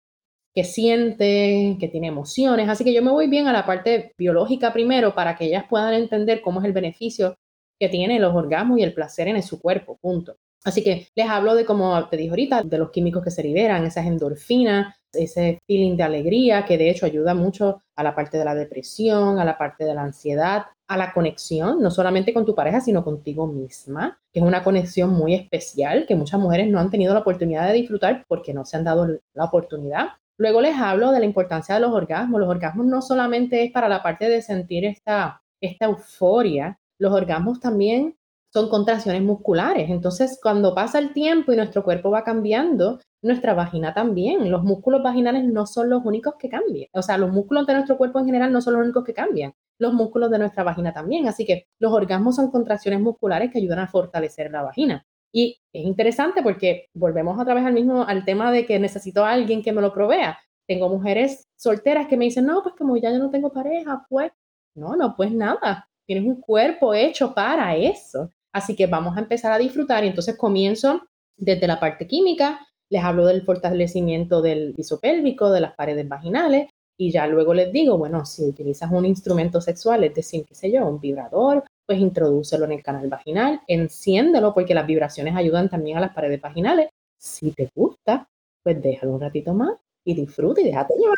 que 0.57 0.63
siente, 0.63 1.77
que 1.79 1.87
tiene 1.87 2.07
emociones. 2.07 2.67
Así 2.67 2.83
que 2.83 2.91
yo 2.91 3.03
me 3.03 3.11
voy 3.11 3.27
bien 3.27 3.45
a 3.45 3.53
la 3.53 3.63
parte 3.63 4.13
biológica 4.17 4.73
primero 4.73 5.13
para 5.13 5.35
que 5.35 5.45
ellas 5.45 5.65
puedan 5.69 5.93
entender 5.93 6.41
cómo 6.41 6.61
es 6.61 6.65
el 6.65 6.73
beneficio 6.73 7.35
que 7.79 7.89
tiene 7.89 8.19
los 8.19 8.33
orgasmos 8.33 8.79
y 8.79 8.81
el 8.81 8.95
placer 8.95 9.27
en 9.27 9.43
su 9.43 9.61
cuerpo, 9.61 9.99
punto. 10.01 10.35
Así 10.65 10.83
que 10.83 11.09
les 11.15 11.29
hablo 11.29 11.53
de, 11.53 11.63
como 11.63 12.09
te 12.09 12.17
dije 12.17 12.31
ahorita, 12.31 12.63
de 12.63 12.77
los 12.79 12.89
químicos 12.89 13.23
que 13.23 13.29
se 13.29 13.43
liberan, 13.43 13.85
esas 13.85 14.07
endorfinas, 14.07 14.95
ese 15.13 15.59
feeling 15.67 15.95
de 15.95 16.01
alegría 16.01 16.65
que 16.65 16.79
de 16.79 16.89
hecho 16.89 17.05
ayuda 17.05 17.35
mucho 17.35 17.83
a 17.95 18.01
la 18.01 18.15
parte 18.15 18.39
de 18.39 18.45
la 18.45 18.55
depresión, 18.55 19.37
a 19.37 19.45
la 19.45 19.59
parte 19.59 19.85
de 19.85 19.93
la 19.93 20.01
ansiedad, 20.01 20.63
a 20.87 20.97
la 20.97 21.13
conexión, 21.13 21.83
no 21.83 21.91
solamente 21.91 22.33
con 22.33 22.47
tu 22.47 22.55
pareja, 22.55 22.81
sino 22.81 23.03
contigo 23.03 23.45
misma, 23.45 24.19
que 24.33 24.39
es 24.39 24.45
una 24.45 24.63
conexión 24.63 25.11
muy 25.11 25.35
especial 25.35 26.07
que 26.07 26.15
muchas 26.15 26.39
mujeres 26.39 26.67
no 26.67 26.79
han 26.79 26.89
tenido 26.89 27.13
la 27.13 27.19
oportunidad 27.19 27.67
de 27.67 27.73
disfrutar 27.73 28.25
porque 28.27 28.55
no 28.55 28.65
se 28.65 28.77
han 28.77 28.85
dado 28.85 29.07
la 29.35 29.43
oportunidad. 29.43 30.07
Luego 30.37 30.61
les 30.61 30.75
hablo 30.77 31.11
de 31.11 31.19
la 31.19 31.25
importancia 31.25 31.75
de 31.75 31.81
los 31.81 31.91
orgasmos. 31.91 32.39
Los 32.39 32.49
orgasmos 32.49 32.85
no 32.85 33.01
solamente 33.01 33.63
es 33.63 33.71
para 33.71 33.89
la 33.89 34.03
parte 34.03 34.29
de 34.29 34.41
sentir 34.41 34.85
esta, 34.85 35.41
esta 35.61 35.85
euforia, 35.85 36.79
los 36.99 37.13
orgasmos 37.13 37.59
también 37.59 38.15
son 38.53 38.69
contracciones 38.69 39.21
musculares. 39.21 39.89
Entonces, 39.89 40.39
cuando 40.41 40.73
pasa 40.73 40.99
el 40.99 41.13
tiempo 41.13 41.53
y 41.53 41.55
nuestro 41.57 41.83
cuerpo 41.83 42.09
va 42.09 42.23
cambiando, 42.23 42.99
nuestra 43.21 43.53
vagina 43.53 43.93
también. 43.93 44.49
Los 44.49 44.63
músculos 44.63 45.03
vaginales 45.03 45.43
no 45.43 45.65
son 45.65 45.89
los 45.89 46.05
únicos 46.05 46.35
que 46.39 46.49
cambian. 46.49 46.87
O 46.93 47.01
sea, 47.01 47.17
los 47.17 47.31
músculos 47.31 47.67
de 47.67 47.73
nuestro 47.73 47.97
cuerpo 47.97 48.19
en 48.19 48.25
general 48.25 48.51
no 48.51 48.61
son 48.61 48.73
los 48.73 48.83
únicos 48.83 49.03
que 49.03 49.13
cambian. 49.13 49.53
Los 49.79 49.93
músculos 49.93 50.31
de 50.31 50.39
nuestra 50.39 50.63
vagina 50.63 50.93
también. 50.93 51.27
Así 51.27 51.45
que 51.45 51.67
los 51.79 51.91
orgasmos 51.91 52.35
son 52.35 52.49
contracciones 52.49 53.01
musculares 53.01 53.51
que 53.51 53.59
ayudan 53.59 53.79
a 53.79 53.87
fortalecer 53.87 54.51
la 54.51 54.63
vagina. 54.63 55.05
Y 55.33 55.59
es 55.73 55.85
interesante 55.85 56.41
porque 56.41 56.87
volvemos 56.93 57.39
otra 57.39 57.53
vez 57.53 57.65
al 57.65 57.73
mismo, 57.73 58.03
al 58.03 58.25
tema 58.25 58.51
de 58.51 58.65
que 58.65 58.79
necesito 58.79 59.25
a 59.25 59.31
alguien 59.31 59.61
que 59.61 59.71
me 59.71 59.81
lo 59.81 59.93
provea. 59.93 60.39
Tengo 60.67 60.89
mujeres 60.89 61.43
solteras 61.57 62.07
que 62.07 62.17
me 62.17 62.25
dicen, 62.25 62.45
no, 62.45 62.61
pues 62.63 62.75
como 62.75 62.97
ya 62.97 63.11
yo 63.11 63.19
no 63.19 63.29
tengo 63.29 63.51
pareja, 63.51 64.05
pues, 64.09 64.31
no, 64.75 64.95
no, 64.95 65.15
pues 65.15 65.31
nada. 65.31 65.89
Tienes 66.05 66.25
un 66.25 66.41
cuerpo 66.41 66.93
hecho 66.93 67.33
para 67.33 67.75
eso. 67.75 68.29
Así 68.53 68.75
que 68.75 68.87
vamos 68.87 69.15
a 69.17 69.21
empezar 69.21 69.51
a 69.51 69.57
disfrutar 69.57 70.03
y 70.03 70.07
entonces 70.07 70.37
comienzo 70.37 71.01
desde 71.37 71.67
la 71.67 71.79
parte 71.79 72.07
química, 72.07 72.59
les 72.89 73.03
hablo 73.03 73.25
del 73.25 73.43
fortalecimiento 73.43 74.41
del 74.41 74.73
piso 74.73 74.99
pélvico, 74.99 75.51
de 75.51 75.61
las 75.61 75.75
paredes 75.75 76.07
vaginales, 76.07 76.69
y 76.97 77.11
ya 77.11 77.27
luego 77.27 77.53
les 77.53 77.71
digo, 77.71 77.97
bueno, 77.97 78.25
si 78.25 78.43
utilizas 78.43 78.91
un 78.91 79.05
instrumento 79.05 79.61
sexual, 79.61 80.03
es 80.03 80.15
decir, 80.15 80.45
qué 80.47 80.55
sé 80.55 80.71
yo, 80.71 80.87
un 80.87 80.99
vibrador, 80.99 81.63
pues 81.87 81.99
introdúcelo 81.99 82.65
en 82.65 82.73
el 82.73 82.83
canal 82.83 83.07
vaginal, 83.07 83.61
enciéndelo 83.65 84.53
porque 84.53 84.75
las 84.75 84.85
vibraciones 84.85 85.35
ayudan 85.35 85.69
también 85.69 85.97
a 85.97 86.01
las 86.01 86.13
paredes 86.13 86.41
vaginales. 86.41 86.89
Si 87.17 87.51
te 87.51 87.71
gusta, 87.73 88.29
pues 88.61 88.81
déjalo 88.81 89.13
un 89.13 89.21
ratito 89.21 89.53
más 89.53 89.73
y 90.03 90.13
disfruta 90.13 90.59
y 90.61 90.65
déjate 90.65 90.93
llevar. 90.95 91.17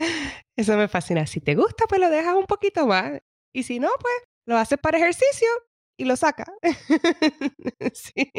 Eso 0.56 0.76
me 0.76 0.88
fascina. 0.88 1.24
Si 1.26 1.40
te 1.40 1.54
gusta, 1.54 1.86
pues 1.88 2.00
lo 2.00 2.10
dejas 2.10 2.34
un 2.34 2.46
poquito 2.46 2.86
más. 2.86 3.20
Y 3.54 3.62
si 3.62 3.78
no, 3.78 3.88
pues 4.00 4.14
lo 4.44 4.56
haces 4.56 4.78
para 4.78 4.98
ejercicio 4.98 5.48
y 5.96 6.04
lo 6.04 6.16
saca. 6.16 6.44
sí. 7.94 8.30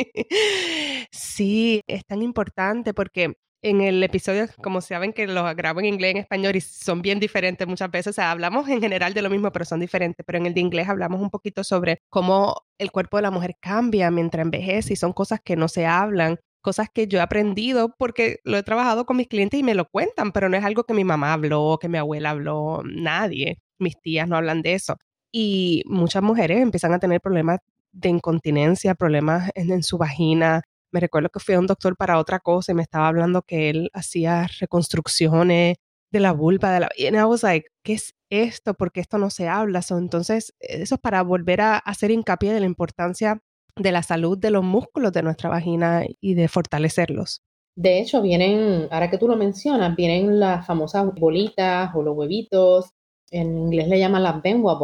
sí, 1.12 1.82
es 1.88 2.06
tan 2.06 2.22
importante 2.22 2.94
porque 2.94 3.38
en 3.64 3.82
el 3.82 4.04
episodio, 4.04 4.48
como 4.62 4.82
saben 4.82 5.14
que 5.14 5.26
los 5.26 5.56
grabo 5.56 5.80
en 5.80 5.88
inglés 5.88 6.10
y 6.10 6.18
en 6.18 6.22
español 6.24 6.56
y 6.56 6.62
son 6.62 7.02
bien 7.02 7.20
diferentes 7.20 7.68
muchas 7.68 7.90
veces, 7.90 8.08
o 8.08 8.14
sea, 8.14 8.32
hablamos 8.32 8.68
en 8.70 8.82
general 8.82 9.14
de 9.14 9.22
lo 9.22 9.30
mismo, 9.30 9.52
pero 9.52 9.66
son 9.66 9.80
diferentes, 9.80 10.26
pero 10.26 10.38
en 10.38 10.46
el 10.46 10.54
de 10.54 10.60
inglés 10.60 10.90
hablamos 10.90 11.22
un 11.22 11.30
poquito 11.30 11.64
sobre 11.64 12.00
cómo 12.10 12.56
el 12.78 12.92
cuerpo 12.92 13.18
de 13.18 13.24
la 13.24 13.32
mujer 13.32 13.56
cambia 13.60 14.12
mientras 14.12 14.46
envejece 14.46 14.94
y 14.94 14.96
son 14.98 15.14
cosas 15.14 15.40
que 15.44 15.56
no 15.56 15.70
se 15.70 15.86
hablan, 15.86 16.38
cosas 16.62 16.88
que 16.94 17.08
yo 17.08 17.20
he 17.20 17.22
aprendido 17.22 17.96
porque 17.98 18.40
lo 18.44 18.58
he 18.58 18.64
trabajado 18.64 19.06
con 19.06 19.18
mis 19.18 19.28
clientes 19.28 19.60
y 19.60 19.64
me 19.64 19.76
lo 19.76 19.86
cuentan, 19.90 20.32
pero 20.34 20.50
no 20.50 20.58
es 20.58 20.64
algo 20.66 20.84
que 20.84 20.94
mi 20.94 21.06
mamá 21.06 21.34
habló, 21.34 21.78
que 21.80 21.90
mi 21.90 21.98
abuela 21.98 22.32
habló, 22.32 22.82
nadie, 22.86 23.60
mis 23.80 24.00
tías 24.02 24.28
no 24.28 24.38
hablan 24.38 24.62
de 24.62 24.74
eso. 24.74 24.98
Y 25.32 25.84
muchas 25.86 26.22
mujeres 26.22 26.60
empiezan 26.62 26.94
a 26.94 27.00
tener 27.00 27.22
problemas 27.22 27.60
de 27.94 28.10
incontinencia, 28.10 28.96
problemas 28.96 29.52
en, 29.56 29.84
su 29.84 29.98
vagina. 29.98 30.64
Me 30.94 31.00
recuerdo 31.00 31.30
que 31.30 31.40
fui 31.40 31.56
a 31.56 31.60
un 31.60 31.68
doctor 31.68 31.98
para 31.98 32.20
otra 32.20 32.40
cosa 32.40 32.72
y 32.72 32.76
me 32.76 32.84
estaba 32.84 33.08
hablando 33.08 33.42
que 33.42 33.70
él 33.70 33.90
hacía 33.94 34.48
reconstrucciones 34.60 35.78
de 36.12 36.20
la 36.20 36.32
vulva, 36.32 36.72
de 36.72 36.80
la... 36.82 36.90
Y 36.96 37.08
I 37.08 37.24
was 37.24 37.44
like, 37.44 37.68
¿qué 37.84 37.94
es 37.94 38.14
esto? 38.30 38.76
Porque 38.76 39.02
esto 39.02 39.18
no 39.18 39.30
se 39.32 39.48
habla. 39.48 39.82
entonces, 39.90 40.54
eso 40.60 40.96
es 40.96 41.02
para 41.02 41.24
volver 41.24 41.62
a 41.62 41.78
hacer 41.78 42.12
hincapié 42.12 42.54
de 42.54 42.60
la 42.60 42.68
importancia 42.68 43.42
de 43.76 43.92
la 43.92 44.04
salud 44.04 44.38
de 44.38 44.52
los 44.52 44.64
músculos 44.64 45.12
de 45.14 45.24
nuestra 45.24 45.50
vagina 45.50 46.04
y 46.22 46.36
de 46.36 46.48
fortalecerlos. 46.48 47.42
De 47.76 48.00
hecho, 48.00 48.22
vienen, 48.22 48.88
ahora 48.92 49.10
que 49.10 49.18
tú 49.18 49.28
lo 49.28 49.36
mencionas, 49.36 49.96
vienen 49.96 50.40
las 50.40 50.68
famosas 50.68 51.12
bolitas 51.16 51.90
o 51.96 52.04
los 52.04 52.16
huevitos, 52.16 52.92
en 53.32 53.58
inglés 53.58 53.88
le 53.88 53.98
llaman 53.98 54.22
las 54.22 54.44
Benwa 54.44 54.80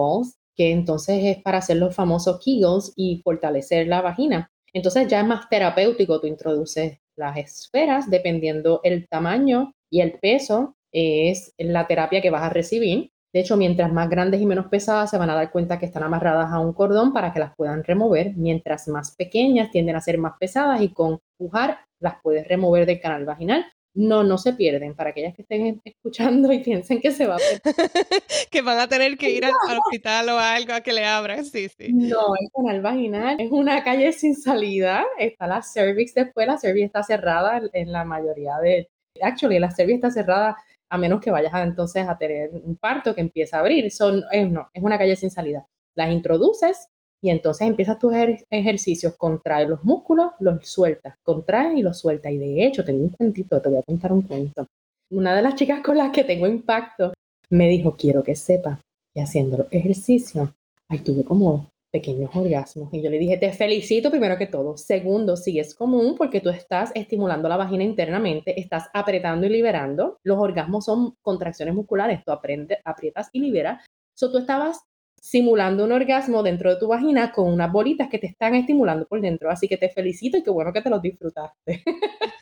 que 0.56 0.72
entonces 0.72 1.24
es 1.24 1.42
para 1.44 1.60
hacer 1.60 1.78
los 1.78 1.96
famosos 1.96 2.44
Kegels 2.44 2.92
y 2.96 3.22
fortalecer 3.24 3.88
la 3.88 4.01
vagina. 4.01 4.51
Entonces 4.73 5.07
ya 5.07 5.21
es 5.21 5.27
más 5.27 5.49
terapéutico, 5.49 6.19
tú 6.19 6.27
introduces 6.27 6.99
las 7.15 7.38
esferas 7.38 8.09
dependiendo 8.09 8.81
el 8.83 9.07
tamaño 9.07 9.73
y 9.89 10.01
el 10.01 10.13
peso, 10.13 10.75
es 10.91 11.53
la 11.57 11.88
terapia 11.88 12.21
que 12.21 12.29
vas 12.29 12.43
a 12.43 12.49
recibir. 12.49 13.11
De 13.31 13.41
hecho, 13.41 13.57
mientras 13.57 13.93
más 13.93 14.09
grandes 14.09 14.41
y 14.41 14.45
menos 14.45 14.67
pesadas, 14.67 15.11
se 15.11 15.17
van 15.17 15.29
a 15.29 15.35
dar 15.35 15.51
cuenta 15.51 15.77
que 15.77 15.85
están 15.85 16.03
amarradas 16.03 16.51
a 16.51 16.59
un 16.59 16.73
cordón 16.73 17.13
para 17.13 17.31
que 17.31 17.39
las 17.39 17.55
puedan 17.55 17.83
remover. 17.83 18.35
Mientras 18.35 18.88
más 18.88 19.15
pequeñas, 19.15 19.69
tienden 19.69 19.95
a 19.95 20.01
ser 20.01 20.17
más 20.17 20.33
pesadas 20.39 20.81
y 20.81 20.89
con 20.89 21.19
pujar 21.38 21.79
las 21.99 22.15
puedes 22.23 22.47
remover 22.47 22.88
del 22.88 22.99
canal 22.99 23.25
vaginal 23.25 23.65
no, 23.93 24.24
no 24.24 24.38
se 24.38 24.53
pierden. 24.53 24.96
Para 24.96 25.12
aquellas 25.12 25.36
que 25.36 25.41
estén 25.41 25.81
escuchando 25.86 26.51
y 26.51 26.60
piensen 26.60 27.01
que 27.01 27.12
se 27.12 27.27
va 27.27 27.36
a 27.36 27.38
perder. 27.38 27.62
que 28.51 28.62
van 28.62 28.79
a 28.79 28.88
tener 28.88 29.17
que 29.17 29.29
ir 29.31 29.46
al, 29.46 29.53
hospital 29.77 30.29
o 30.29 30.39
algo 30.39 30.74
a 30.74 30.81
que 30.81 30.93
le 30.93 31.05
abran. 31.05 31.46
Sí, 31.46 31.69
sí. 31.69 31.91
No, 31.93 32.36
el 32.39 32.50
canal 32.55 32.81
vaginal 32.81 33.38
es 33.39 33.51
una 33.51 33.84
calle 33.84 34.12
sin 34.12 34.36
salida. 34.36 35.05
Está 35.17 35.48
la 35.48 35.62
cervix 35.62 36.13
después. 36.13 36.48
La 36.48 36.58
cervix 36.58 36.86
está 36.86 37.03
cerrada 37.03 37.62
en 37.74 37.91
la 37.91 38.05
mayoría 38.05 38.58
de. 38.58 38.89
Actually, 39.22 39.60
la 39.60 39.72
cervix 39.72 39.96
está 39.96 40.12
cerrada 40.12 40.55
a 40.91 40.98
menos 40.98 41.22
que 41.22 41.31
vayas 41.31 41.53
entonces 41.55 42.08
a 42.08 42.17
tener 42.17 42.50
un 42.51 42.75
parto 42.77 43.13
que 43.13 43.22
empieza 43.22 43.58
a 43.58 43.60
abrir. 43.60 43.91
Son, 43.91 44.24
no, 44.50 44.69
es 44.74 44.84
una 44.84 44.98
calle 44.98 45.15
sin 45.15 45.29
salida. 45.29 45.67
Las 45.96 46.12
introduces 46.12 46.89
y 47.21 47.29
entonces 47.29 47.67
empiezas 47.67 47.99
tus 47.99 48.13
ejercicios, 48.49 49.15
contrae 49.17 49.67
los 49.67 49.83
músculos, 49.83 50.31
los 50.39 50.65
sueltas, 50.67 51.15
contrae 51.23 51.79
y 51.79 51.81
los 51.81 51.99
sueltas. 51.99 52.31
Y 52.31 52.38
de 52.38 52.65
hecho, 52.65 52.83
tengo 52.85 53.03
un 53.03 53.09
cuentito, 53.09 53.61
te 53.61 53.69
voy 53.69 53.79
a 53.79 53.83
contar 53.83 54.13
un 54.13 54.21
cuento. 54.21 54.67
Una 55.11 55.35
de 55.35 55.41
las 55.41 55.55
chicas 55.55 55.81
con 55.81 55.97
las 55.97 56.11
que 56.11 56.23
tengo 56.23 56.47
impacto 56.47 57.13
me 57.49 57.67
dijo, 57.67 57.95
quiero 57.97 58.23
que 58.23 58.35
sepa 58.35 58.79
que 59.13 59.21
haciendo 59.21 59.57
los 59.57 59.67
ejercicios, 59.71 60.49
ahí 60.88 60.99
tuve 60.99 61.23
como 61.23 61.67
pequeños 61.91 62.29
orgasmos. 62.35 62.93
Y 62.93 63.01
yo 63.01 63.09
le 63.09 63.17
dije, 63.17 63.38
te 63.38 63.51
felicito 63.51 64.11
primero 64.11 64.38
que 64.38 64.45
todo. 64.45 64.77
Segundo, 64.77 65.35
si 65.35 65.59
es 65.59 65.73
común 65.73 66.15
porque 66.15 66.41
tú 66.41 66.49
estás 66.49 66.91
estimulando 66.93 67.49
la 67.49 67.57
vagina 67.57 67.83
internamente, 67.83 68.59
estás 68.59 68.89
apretando 68.93 69.47
y 69.47 69.49
liberando. 69.49 70.19
Los 70.23 70.38
orgasmos 70.38 70.85
son 70.85 71.15
contracciones 71.21 71.73
musculares, 71.73 72.23
tú 72.23 72.31
aprendes, 72.31 72.79
aprietas 72.85 73.29
y 73.33 73.39
liberas. 73.39 73.83
So, 74.13 74.31
tú 74.31 74.38
estabas 74.38 74.81
simulando 75.21 75.83
un 75.83 75.91
orgasmo 75.91 76.43
dentro 76.43 76.73
de 76.73 76.79
tu 76.79 76.88
vagina 76.88 77.31
con 77.31 77.51
unas 77.51 77.71
bolitas 77.71 78.09
que 78.09 78.19
te 78.19 78.27
están 78.27 78.55
estimulando 78.55 79.07
por 79.07 79.21
dentro. 79.21 79.49
Así 79.49 79.67
que 79.67 79.77
te 79.77 79.89
felicito 79.89 80.38
y 80.38 80.43
qué 80.43 80.49
bueno 80.49 80.73
que 80.73 80.81
te 80.81 80.89
los 80.89 81.01
disfrutaste. 81.01 81.83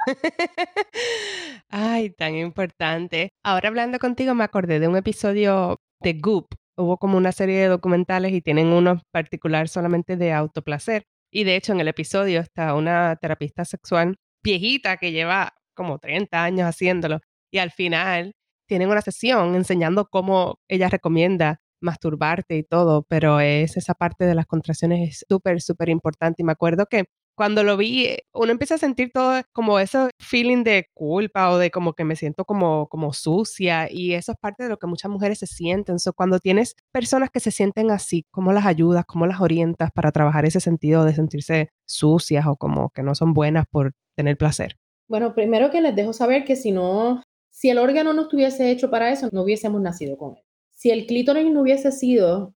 Ay, 1.69 2.10
tan 2.12 2.36
importante. 2.36 3.29
Ahora 3.43 3.69
hablando 3.69 4.00
contigo 4.00 4.34
me 4.34 4.43
acordé 4.43 4.79
de 4.79 4.88
un 4.88 4.98
episodio 4.98 5.77
de 6.01 6.13
Goop. 6.13 6.48
Hubo 6.77 6.98
como 6.98 7.17
una 7.17 7.31
serie 7.31 7.60
de 7.60 7.67
documentales 7.67 8.34
y 8.34 8.41
tienen 8.41 8.67
uno 8.67 9.01
particular 9.12 9.67
solamente 9.67 10.15
de 10.15 10.31
autoplacer. 10.34 11.03
Y 11.31 11.43
de 11.43 11.55
hecho 11.55 11.74
en 11.74 11.81
el 11.81 11.88
episodio 11.88 12.39
está 12.39 12.74
una 12.75 13.15
terapista 13.17 13.65
sexual 13.65 14.15
viejita 14.43 14.98
que 14.98 15.12
lleva 15.12 15.53
como 15.74 16.00
30 16.00 16.43
años 16.43 16.67
haciéndolo 16.67 17.19
y 17.51 17.60
al 17.60 17.72
final 17.72 18.34
tienen 18.67 18.89
una 18.89 19.01
sesión 19.01 19.55
enseñando 19.55 20.07
cómo 20.10 20.60
ella 20.67 20.89
recomienda 20.89 21.60
masturbarte 21.81 22.57
y 22.57 22.63
todo, 22.63 23.03
pero 23.07 23.39
es 23.39 23.77
esa 23.77 23.93
parte 23.93 24.25
de 24.25 24.36
las 24.36 24.46
contracciones 24.46 25.10
es 25.10 25.25
súper, 25.29 25.62
súper 25.62 25.89
importante. 25.89 26.41
Y 26.41 26.46
me 26.46 26.51
acuerdo 26.51 26.86
que 26.88 27.05
cuando 27.38 27.63
lo 27.63 27.77
vi, 27.77 28.05
eh, 28.05 28.24
uno 28.34 28.51
empieza 28.51 28.75
a 28.75 28.79
sentir 28.79 29.12
todo 29.13 29.41
como 29.53 29.79
ese 29.79 30.10
feeling 30.19 30.63
de 30.63 30.88
culpa 30.96 31.51
o 31.51 31.60
de 31.60 31.69
como 31.69 31.93
que 31.93 32.03
me 32.03 32.15
siento 32.15 32.46
como, 32.46 32.88
como 32.88 33.13
sucia 33.13 33.88
y 33.91 34.13
eso 34.13 34.31
es 34.31 34.38
parte 34.39 34.63
de 34.63 34.69
lo 34.69 34.77
que 34.77 34.88
muchas 34.88 35.12
mujeres 35.12 35.38
se 35.38 35.46
sienten. 35.46 36.00
So, 36.00 36.13
cuando 36.13 36.39
tienes 36.39 36.75
personas 36.91 37.29
que 37.29 37.39
se 37.39 37.51
sienten 37.51 37.91
así, 37.91 38.25
¿cómo 38.31 38.53
las 38.53 38.65
ayudas? 38.65 39.05
¿Cómo 39.05 39.27
las 39.27 39.39
orientas 39.39 39.91
para 39.91 40.12
trabajar 40.12 40.46
ese 40.46 40.60
sentido 40.60 41.05
de 41.05 41.13
sentirse 41.13 41.69
sucias 41.86 42.48
o 42.48 42.55
como 42.55 42.89
que 42.89 43.03
no 43.03 43.13
son 43.13 43.34
buenas 43.34 43.65
por 43.69 43.93
tener 44.15 44.36
placer? 44.36 44.77
Bueno, 45.07 45.36
primero 45.36 45.69
que 45.69 45.81
les 45.81 45.96
dejo 45.96 46.13
saber 46.13 46.43
que 46.43 46.55
si 46.55 46.72
no, 46.72 47.22
si 47.51 47.69
el 47.69 47.77
órgano 47.77 48.13
no 48.13 48.24
estuviese 48.24 48.72
hecho 48.72 48.89
para 48.89 49.12
eso, 49.12 49.29
no 49.31 49.43
hubiésemos 49.43 49.79
nacido 49.79 50.17
con 50.17 50.38
él 50.38 50.47
si 50.77 50.91
el 50.91 51.07
clítoris 51.07 51.51
no 51.51 51.62
hubiese 51.62 51.91
sido 51.91 52.53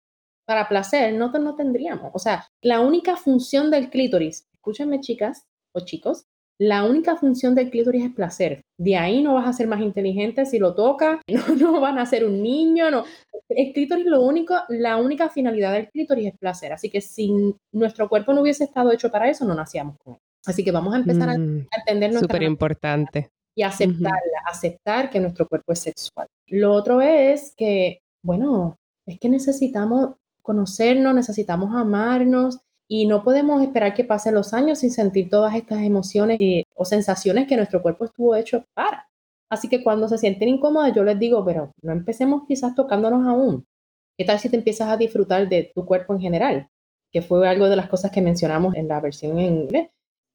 para 0.45 0.67
placer, 0.67 1.13
no, 1.13 1.31
no 1.31 1.55
tendríamos. 1.55 2.11
O 2.13 2.19
sea, 2.19 2.47
la 2.61 2.81
única 2.81 3.15
función 3.15 3.71
del 3.71 3.89
clítoris, 3.89 4.45
escúchenme 4.53 4.99
chicas 4.99 5.45
o 5.73 5.81
chicos, 5.81 6.25
la 6.59 6.83
única 6.83 7.15
función 7.15 7.55
del 7.55 7.69
clítoris 7.69 8.03
es 8.03 8.11
placer. 8.11 8.61
De 8.77 8.97
ahí 8.97 9.23
no 9.23 9.35
vas 9.35 9.47
a 9.47 9.53
ser 9.53 9.67
más 9.67 9.79
inteligente 9.79 10.45
si 10.45 10.59
lo 10.59 10.75
tocas, 10.75 11.21
no, 11.27 11.55
no 11.55 11.79
van 11.79 11.97
a 11.97 12.05
ser 12.05 12.25
un 12.25 12.43
niño, 12.43 12.91
no. 12.91 13.05
El 13.47 13.71
clítoris, 13.71 14.05
lo 14.05 14.21
único, 14.21 14.55
la 14.67 14.97
única 14.97 15.29
finalidad 15.29 15.71
del 15.73 15.89
clítoris 15.89 16.27
es 16.27 16.37
placer. 16.37 16.73
Así 16.73 16.89
que 16.89 16.99
si 16.99 17.31
nuestro 17.71 18.09
cuerpo 18.09 18.33
no 18.33 18.41
hubiese 18.41 18.65
estado 18.65 18.91
hecho 18.91 19.09
para 19.09 19.29
eso, 19.29 19.45
no 19.45 19.55
nacíamos 19.55 19.95
con 20.03 20.15
él. 20.15 20.19
Así 20.45 20.63
que 20.63 20.71
vamos 20.71 20.93
a 20.93 20.97
empezar 20.97 21.29
a, 21.29 21.37
mm, 21.37 21.67
entender 21.77 22.11
nuestra 22.11 22.35
Súper 22.35 22.43
importante. 22.43 23.29
Y 23.55 23.63
aceptarla, 23.63 24.43
aceptar 24.45 25.09
que 25.09 25.19
nuestro 25.19 25.47
cuerpo 25.47 25.71
es 25.71 25.79
sexual. 25.79 26.27
Lo 26.47 26.73
otro 26.73 27.01
es 27.01 27.53
que 27.55 27.99
bueno, 28.21 28.77
es 29.05 29.19
que 29.19 29.29
necesitamos 29.29 30.15
conocernos, 30.41 31.13
necesitamos 31.13 31.75
amarnos 31.75 32.59
y 32.87 33.05
no 33.05 33.23
podemos 33.23 33.61
esperar 33.61 33.93
que 33.93 34.03
pasen 34.03 34.33
los 34.33 34.53
años 34.53 34.79
sin 34.79 34.91
sentir 34.91 35.29
todas 35.29 35.55
estas 35.55 35.81
emociones 35.81 36.39
o 36.75 36.85
sensaciones 36.85 37.47
que 37.47 37.55
nuestro 37.55 37.81
cuerpo 37.81 38.05
estuvo 38.05 38.35
hecho 38.35 38.65
para. 38.73 39.07
Así 39.49 39.67
que 39.67 39.83
cuando 39.83 40.07
se 40.07 40.17
sienten 40.17 40.49
incómodas, 40.49 40.93
yo 40.95 41.03
les 41.03 41.17
digo, 41.17 41.43
pero 41.43 41.73
no 41.81 41.91
empecemos 41.91 42.43
quizás 42.47 42.75
tocándonos 42.75 43.27
aún. 43.27 43.65
¿Qué 44.17 44.25
tal 44.25 44.39
si 44.39 44.49
te 44.49 44.57
empiezas 44.57 44.89
a 44.89 44.97
disfrutar 44.97 45.47
de 45.47 45.71
tu 45.73 45.85
cuerpo 45.85 46.13
en 46.13 46.19
general? 46.19 46.69
Que 47.11 47.21
fue 47.21 47.47
algo 47.47 47.69
de 47.69 47.75
las 47.75 47.89
cosas 47.89 48.11
que 48.11 48.21
mencionamos 48.21 48.75
en 48.75 48.87
la 48.87 48.99
versión 48.99 49.39
en 49.39 49.61
inglés. 49.61 49.89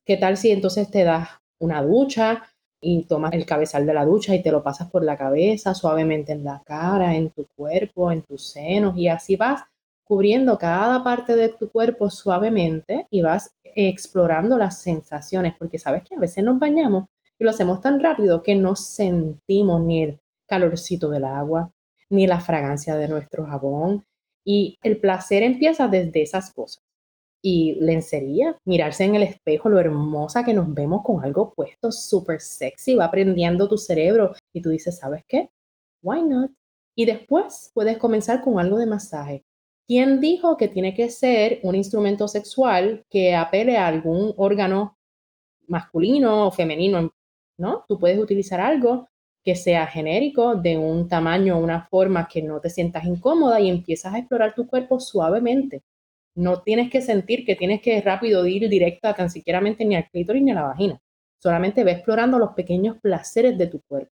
¿Qué 0.05 0.17
tal 0.17 0.37
si 0.37 0.51
entonces 0.51 0.91
te 0.91 1.05
das 1.05 1.29
una 1.59 1.83
ducha, 1.83 2.43
y 2.85 3.05
tomas 3.05 3.33
el 3.33 3.47
cabezal 3.47 3.87
de 3.87 3.95
la 3.95 4.05
ducha 4.05 4.35
y 4.35 4.43
te 4.43 4.53
lo 4.53 4.63
pasas 4.63 4.91
por 4.91 5.03
la 5.05 5.17
cabeza, 5.17 5.75
suavemente 5.75 6.33
en 6.33 6.45
la 6.45 6.63
cara, 6.65 7.17
en 7.17 7.31
tu 7.31 7.47
cuerpo, 7.57 8.13
en 8.13 8.23
tus 8.23 8.51
senos 8.51 8.97
y 8.97 9.09
así 9.09 9.37
vas 9.37 9.63
cubriendo 10.05 10.59
cada 10.59 11.03
parte 11.03 11.35
de 11.35 11.49
tu 11.49 11.71
cuerpo 11.71 12.11
suavemente 12.11 13.07
y 13.11 13.23
vas 13.23 13.55
explorando 13.65 14.59
las 14.59 14.81
sensaciones, 14.81 15.55
porque 15.59 15.79
sabes 15.79 16.05
que 16.05 16.15
a 16.15 16.19
veces 16.19 16.45
nos 16.45 16.59
bañamos 16.59 17.07
y 17.39 17.45
lo 17.45 17.51
hacemos 17.51 17.81
tan 17.81 18.01
rápido 18.01 18.43
que 18.43 18.55
no 18.55 18.77
sentimos 18.77 19.81
ni 19.81 20.03
el 20.03 20.21
calorcito 20.47 21.09
del 21.09 21.25
agua, 21.25 21.73
ni 22.11 22.27
la 22.27 22.41
fragancia 22.41 22.97
de 22.97 23.09
nuestro 23.09 23.47
jabón 23.47 24.05
y 24.45 24.79
el 24.83 24.99
placer 24.99 25.43
empieza 25.43 25.89
desde 25.89 26.23
esas 26.23 26.53
cosas. 26.53 26.84
Y 27.47 27.75
lencería, 27.79 28.57
mirarse 28.65 29.05
en 29.05 29.17
el 29.17 29.23
espejo, 29.23 29.69
lo 29.69 29.79
hermosa 29.79 30.43
que 30.43 30.55
nos 30.55 30.73
vemos 30.73 31.03
con 31.05 31.23
algo 31.23 31.53
puesto 31.53 31.93
súper 31.93 32.41
sexy, 32.41 32.95
va 32.95 33.05
aprendiendo 33.05 33.69
tu 33.69 33.77
cerebro 33.77 34.33
y 34.55 34.63
tú 34.63 34.71
dices, 34.71 34.97
¿sabes 34.97 35.25
qué? 35.29 35.51
Why 36.03 36.23
not? 36.23 36.51
Y 36.97 37.05
después 37.05 37.71
puedes 37.75 37.99
comenzar 37.99 38.41
con 38.41 38.59
algo 38.59 38.79
de 38.79 38.87
masaje. 38.87 39.45
¿Quién 39.87 40.23
dijo 40.23 40.57
que 40.57 40.69
tiene 40.69 40.95
que 40.95 41.11
ser 41.11 41.61
un 41.63 41.75
instrumento 41.75 42.29
sexual 42.29 43.05
que 43.11 43.35
apele 43.35 43.77
a 43.77 43.89
algún 43.89 44.33
órgano 44.39 44.97
masculino 45.69 46.47
o 46.47 46.51
femenino? 46.51 47.11
¿No? 47.59 47.85
Tú 47.87 47.99
puedes 47.99 48.19
utilizar 48.19 48.59
algo 48.59 49.07
que 49.45 49.55
sea 49.55 49.87
genérico, 49.87 50.55
de 50.55 50.79
un 50.79 51.09
tamaño 51.09 51.59
o 51.59 51.63
una 51.63 51.87
forma 51.89 52.27
que 52.27 52.41
no 52.41 52.59
te 52.61 52.71
sientas 52.71 53.05
incómoda 53.05 53.61
y 53.61 53.69
empiezas 53.69 54.15
a 54.15 54.19
explorar 54.19 54.55
tu 54.55 54.67
cuerpo 54.67 54.99
suavemente. 54.99 55.83
No 56.37 56.63
tienes 56.63 56.91
que 56.91 57.01
sentir 57.01 57.45
que 57.45 57.57
tienes 57.57 57.81
que 57.81 58.01
rápido 58.01 58.47
ir 58.47 58.69
directo 58.69 59.09
a 59.09 59.15
tan 59.15 59.31
siquiera 59.31 59.61
ni 59.61 59.97
al 59.97 60.09
clítoris 60.11 60.43
ni 60.43 60.51
a 60.51 60.55
la 60.55 60.63
vagina. 60.63 61.01
Solamente 61.39 61.85
ve 61.85 61.93
explorando 61.93 62.39
los 62.39 62.53
pequeños 62.55 62.99
placeres 63.01 63.57
de 63.59 63.67
tu 63.67 63.81
cuerpo. 63.83 64.11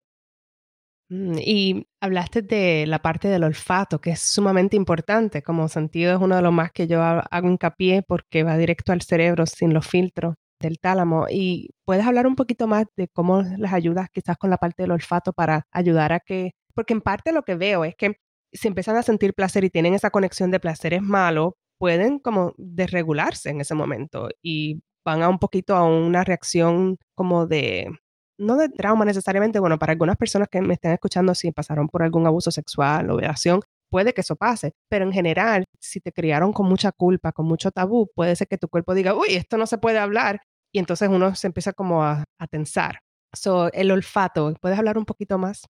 Mm, 1.08 1.38
y 1.38 1.86
hablaste 2.00 2.42
de 2.42 2.84
la 2.86 3.00
parte 3.00 3.28
del 3.28 3.44
olfato, 3.44 4.00
que 4.00 4.10
es 4.10 4.20
sumamente 4.20 4.76
importante. 4.76 5.42
Como 5.42 5.68
sentido 5.68 6.14
es 6.14 6.20
uno 6.20 6.36
de 6.36 6.42
los 6.42 6.52
más 6.52 6.72
que 6.72 6.86
yo 6.88 7.02
hago 7.02 7.48
hincapié 7.48 8.02
porque 8.02 8.42
va 8.42 8.56
directo 8.56 8.92
al 8.92 9.02
cerebro 9.02 9.46
sin 9.46 9.72
los 9.72 9.86
filtros 9.86 10.34
del 10.60 10.78
tálamo. 10.80 11.26
Y 11.30 11.70
puedes 11.84 12.06
hablar 12.06 12.26
un 12.26 12.36
poquito 12.36 12.66
más 12.66 12.86
de 12.96 13.08
cómo 13.08 13.42
les 13.42 13.72
ayudas 13.72 14.08
quizás 14.10 14.36
con 14.36 14.50
la 14.50 14.58
parte 14.58 14.82
del 14.82 14.92
olfato 14.92 15.32
para 15.32 15.66
ayudar 15.70 16.12
a 16.12 16.20
que, 16.20 16.52
porque 16.74 16.94
en 16.94 17.00
parte 17.02 17.32
lo 17.32 17.42
que 17.42 17.54
veo 17.56 17.84
es 17.84 17.94
que 17.96 18.16
si 18.52 18.68
empiezan 18.68 18.96
a 18.96 19.02
sentir 19.02 19.34
placer 19.34 19.64
y 19.64 19.70
tienen 19.70 19.94
esa 19.94 20.10
conexión 20.10 20.50
de 20.50 20.60
placeres 20.60 21.02
malos, 21.02 21.54
pueden 21.78 22.18
como 22.18 22.54
desregularse 22.56 23.50
en 23.50 23.60
ese 23.60 23.74
momento 23.74 24.28
y 24.42 24.82
van 25.04 25.22
a 25.22 25.28
un 25.28 25.38
poquito 25.38 25.76
a 25.76 25.84
una 25.84 26.24
reacción 26.24 26.98
como 27.14 27.46
de, 27.46 27.90
no 28.38 28.56
de 28.56 28.68
trauma 28.68 29.04
necesariamente, 29.04 29.60
bueno, 29.60 29.78
para 29.78 29.92
algunas 29.92 30.16
personas 30.16 30.48
que 30.50 30.60
me 30.60 30.74
estén 30.74 30.92
escuchando, 30.92 31.34
si 31.34 31.52
pasaron 31.52 31.88
por 31.88 32.02
algún 32.02 32.26
abuso 32.26 32.50
sexual 32.50 33.10
o 33.10 33.16
violación, 33.16 33.60
puede 33.90 34.12
que 34.12 34.22
eso 34.22 34.36
pase, 34.36 34.74
pero 34.88 35.04
en 35.04 35.12
general, 35.12 35.64
si 35.80 36.00
te 36.00 36.12
criaron 36.12 36.52
con 36.52 36.66
mucha 36.68 36.92
culpa, 36.92 37.32
con 37.32 37.46
mucho 37.46 37.70
tabú, 37.70 38.10
puede 38.14 38.36
ser 38.36 38.48
que 38.48 38.58
tu 38.58 38.68
cuerpo 38.68 38.94
diga, 38.94 39.14
uy, 39.14 39.34
esto 39.36 39.56
no 39.56 39.66
se 39.66 39.78
puede 39.78 39.98
hablar, 39.98 40.40
y 40.72 40.78
entonces 40.78 41.08
uno 41.08 41.34
se 41.34 41.46
empieza 41.46 41.72
como 41.72 42.04
a, 42.04 42.24
tensar. 42.50 43.00
So, 43.32 43.72
el 43.72 43.90
olfato, 43.90 44.54
¿puedes 44.60 44.78
hablar 44.78 44.98
un 44.98 45.04
poquito 45.04 45.38
más? 45.38 45.62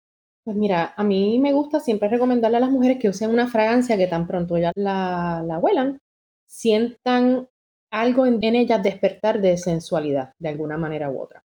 Pues 0.45 0.55
mira, 0.55 0.93
a 0.95 1.03
mí 1.03 1.39
me 1.39 1.53
gusta 1.53 1.79
siempre 1.79 2.07
recomendarle 2.07 2.57
a 2.57 2.59
las 2.59 2.69
mujeres 2.69 2.99
que 2.99 3.09
usen 3.09 3.31
una 3.31 3.47
fragancia 3.47 3.97
que 3.97 4.05
tan 4.05 4.27
pronto 4.27 4.57
ya 4.59 4.71
la, 4.75 5.43
la 5.43 5.57
huelan, 5.57 5.99
sientan 6.47 7.49
algo 7.91 8.27
en, 8.27 8.43
ellas 8.43 8.83
despertar 8.83 9.41
de 9.41 9.57
sensualidad, 9.57 10.33
de 10.37 10.49
alguna 10.49 10.77
manera 10.77 11.09
u 11.09 11.19
otra. 11.19 11.43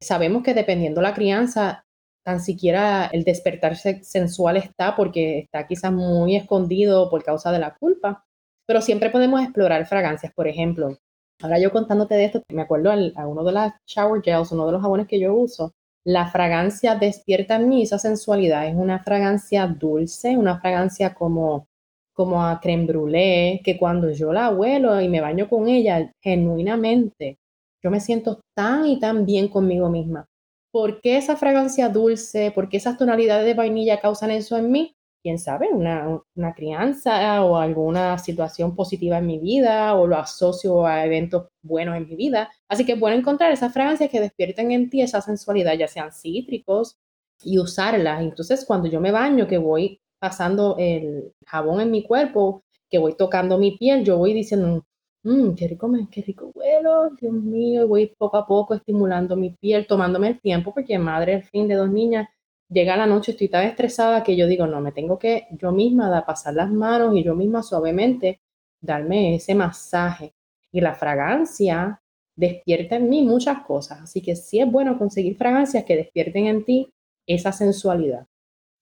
Sabemos 0.00 0.42
que 0.42 0.52
dependiendo 0.52 1.00
la 1.00 1.14
crianza, 1.14 1.84
tan 2.24 2.40
siquiera 2.40 3.06
el 3.12 3.22
despertar 3.22 3.76
sensual 3.76 4.56
está 4.56 4.96
porque 4.96 5.38
está 5.40 5.66
quizás 5.68 5.92
muy 5.92 6.34
escondido 6.34 7.10
por 7.10 7.22
causa 7.22 7.52
de 7.52 7.60
la 7.60 7.76
culpa, 7.76 8.24
pero 8.66 8.80
siempre 8.80 9.10
podemos 9.10 9.42
explorar 9.42 9.86
fragancias, 9.86 10.32
por 10.34 10.48
ejemplo. 10.48 10.98
Ahora 11.40 11.60
yo 11.60 11.70
contándote 11.70 12.16
de 12.16 12.24
esto, 12.24 12.42
me 12.50 12.62
acuerdo 12.62 12.90
a 12.90 13.26
uno 13.28 13.44
de 13.44 13.52
los 13.52 13.72
shower 13.86 14.22
gels, 14.22 14.50
uno 14.50 14.66
de 14.66 14.72
los 14.72 14.82
jabones 14.82 15.06
que 15.06 15.20
yo 15.20 15.34
uso, 15.34 15.72
la 16.04 16.26
fragancia 16.28 16.96
despierta 16.96 17.56
en 17.56 17.68
mí 17.68 17.82
esa 17.82 17.98
sensualidad. 17.98 18.66
Es 18.68 18.74
una 18.74 19.00
fragancia 19.02 19.66
dulce, 19.66 20.36
una 20.36 20.60
fragancia 20.60 21.14
como, 21.14 21.66
como 22.12 22.44
a 22.44 22.60
creme 22.60 22.86
brûlée, 22.86 23.60
que 23.64 23.78
cuando 23.78 24.10
yo 24.10 24.32
la 24.32 24.50
huelo 24.50 25.00
y 25.00 25.08
me 25.08 25.20
baño 25.20 25.48
con 25.48 25.68
ella, 25.68 26.12
genuinamente, 26.22 27.38
yo 27.82 27.90
me 27.90 28.00
siento 28.00 28.40
tan 28.54 28.86
y 28.86 28.98
tan 28.98 29.26
bien 29.26 29.48
conmigo 29.48 29.88
misma. 29.90 30.26
¿Por 30.72 31.00
qué 31.00 31.16
esa 31.16 31.36
fragancia 31.36 31.88
dulce? 31.88 32.50
¿Por 32.50 32.68
qué 32.68 32.78
esas 32.78 32.98
tonalidades 32.98 33.46
de 33.46 33.54
vainilla 33.54 34.00
causan 34.00 34.30
eso 34.30 34.56
en 34.58 34.70
mí? 34.72 34.93
Quién 35.24 35.38
sabe, 35.40 35.70
una, 35.72 36.20
una 36.36 36.54
crianza 36.54 37.42
o 37.42 37.56
alguna 37.56 38.18
situación 38.18 38.76
positiva 38.76 39.18
en 39.18 39.26
mi 39.26 39.38
vida 39.40 39.94
o 39.96 40.06
lo 40.06 40.16
asocio 40.18 40.86
a 40.86 41.04
eventos 41.04 41.48
buenos 41.62 41.96
en 41.96 42.06
mi 42.06 42.14
vida. 42.14 42.50
Así 42.68 42.86
que 42.86 42.92
es 42.92 43.02
encontrar 43.02 43.50
esas 43.50 43.72
fragancias 43.72 44.10
que 44.10 44.20
despierten 44.20 44.70
en 44.70 44.90
ti 44.90 45.00
esa 45.02 45.22
sensualidad, 45.22 45.74
ya 45.78 45.88
sean 45.88 46.12
cítricos, 46.12 46.98
y 47.42 47.58
usarlas. 47.58 48.22
Entonces, 48.22 48.64
cuando 48.66 48.88
yo 48.88 49.00
me 49.00 49.12
baño, 49.12 49.46
que 49.46 49.58
voy 49.58 50.00
pasando 50.18 50.76
el 50.78 51.32
jabón 51.46 51.80
en 51.80 51.90
mi 51.90 52.02
cuerpo, 52.02 52.62
que 52.90 52.98
voy 52.98 53.16
tocando 53.16 53.58
mi 53.58 53.76
piel, 53.76 54.04
yo 54.04 54.18
voy 54.18 54.32
diciendo, 54.34 54.84
mmm, 55.24 55.54
qué 55.54 55.68
rico, 55.68 55.90
qué 56.10 56.22
rico 56.22 56.52
huelo, 56.54 57.10
Dios 57.20 57.32
mío, 57.32 57.88
voy 57.88 58.14
poco 58.18 58.36
a 58.36 58.46
poco 58.46 58.74
estimulando 58.74 59.36
mi 59.36 59.50
piel, 59.50 59.86
tomándome 59.86 60.28
el 60.28 60.40
tiempo, 60.40 60.72
porque 60.74 60.98
madre, 60.98 61.34
al 61.36 61.44
fin 61.44 61.68
de 61.68 61.74
dos 61.74 61.90
niñas, 61.90 62.28
llega 62.74 62.96
la 62.96 63.06
noche, 63.06 63.32
estoy 63.32 63.48
tan 63.48 63.64
estresada 63.64 64.22
que 64.22 64.36
yo 64.36 64.46
digo, 64.46 64.66
no, 64.66 64.80
me 64.80 64.92
tengo 64.92 65.18
que 65.18 65.46
yo 65.52 65.72
misma 65.72 66.10
da, 66.10 66.26
pasar 66.26 66.54
las 66.54 66.70
manos 66.70 67.16
y 67.16 67.22
yo 67.22 67.34
misma 67.34 67.62
suavemente 67.62 68.40
darme 68.80 69.36
ese 69.36 69.54
masaje. 69.54 70.34
Y 70.72 70.80
la 70.80 70.94
fragancia 70.94 72.02
despierta 72.36 72.96
en 72.96 73.08
mí 73.08 73.22
muchas 73.22 73.62
cosas, 73.64 74.00
así 74.02 74.20
que 74.20 74.34
sí 74.34 74.60
es 74.60 74.70
bueno 74.70 74.98
conseguir 74.98 75.36
fragancias 75.36 75.84
que 75.84 75.96
despierten 75.96 76.46
en 76.46 76.64
ti 76.64 76.92
esa 77.26 77.52
sensualidad. 77.52 78.26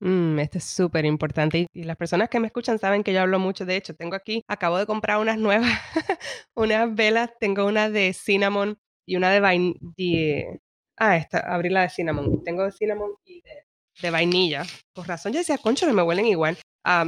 Mm, 0.01 0.39
es 0.41 0.65
súper 0.65 1.05
importante 1.05 1.69
y, 1.73 1.85
las 1.85 1.97
personas 1.97 2.29
que 2.29 2.41
me 2.41 2.49
escuchan 2.49 2.79
saben 2.79 3.05
que 3.05 3.13
yo 3.13 3.21
hablo 3.21 3.39
mucho. 3.39 3.65
De 3.65 3.77
hecho, 3.77 3.95
tengo 3.95 4.17
aquí, 4.17 4.43
acabo 4.49 4.79
de 4.79 4.87
comprar 4.87 5.19
unas 5.19 5.39
nuevas, 5.39 5.71
unas 6.57 6.93
velas. 6.95 7.31
Tengo 7.39 7.67
una 7.67 7.89
de 7.89 8.13
cinnamon 8.13 8.79
y 9.07 9.17
una 9.17 9.31
de 9.31 9.41
vainilla. 9.41 10.59
Ah, 10.97 11.17
esta, 11.17 11.39
abrí 11.41 11.69
la 11.69 11.83
de 11.83 11.91
cinnamon. 11.91 12.43
Tengo 12.43 12.65
de 12.65 12.73
cinnamon 12.73 13.13
y 13.25 13.43
de, 13.43 13.65
vainilla. 14.11 14.65
Por 14.95 15.09
razón, 15.09 15.33
yo 15.33 15.39
decía, 15.39 15.59
concho, 15.59 15.93
me 15.93 16.03
huelen 16.03 16.27
igual. 16.27 16.59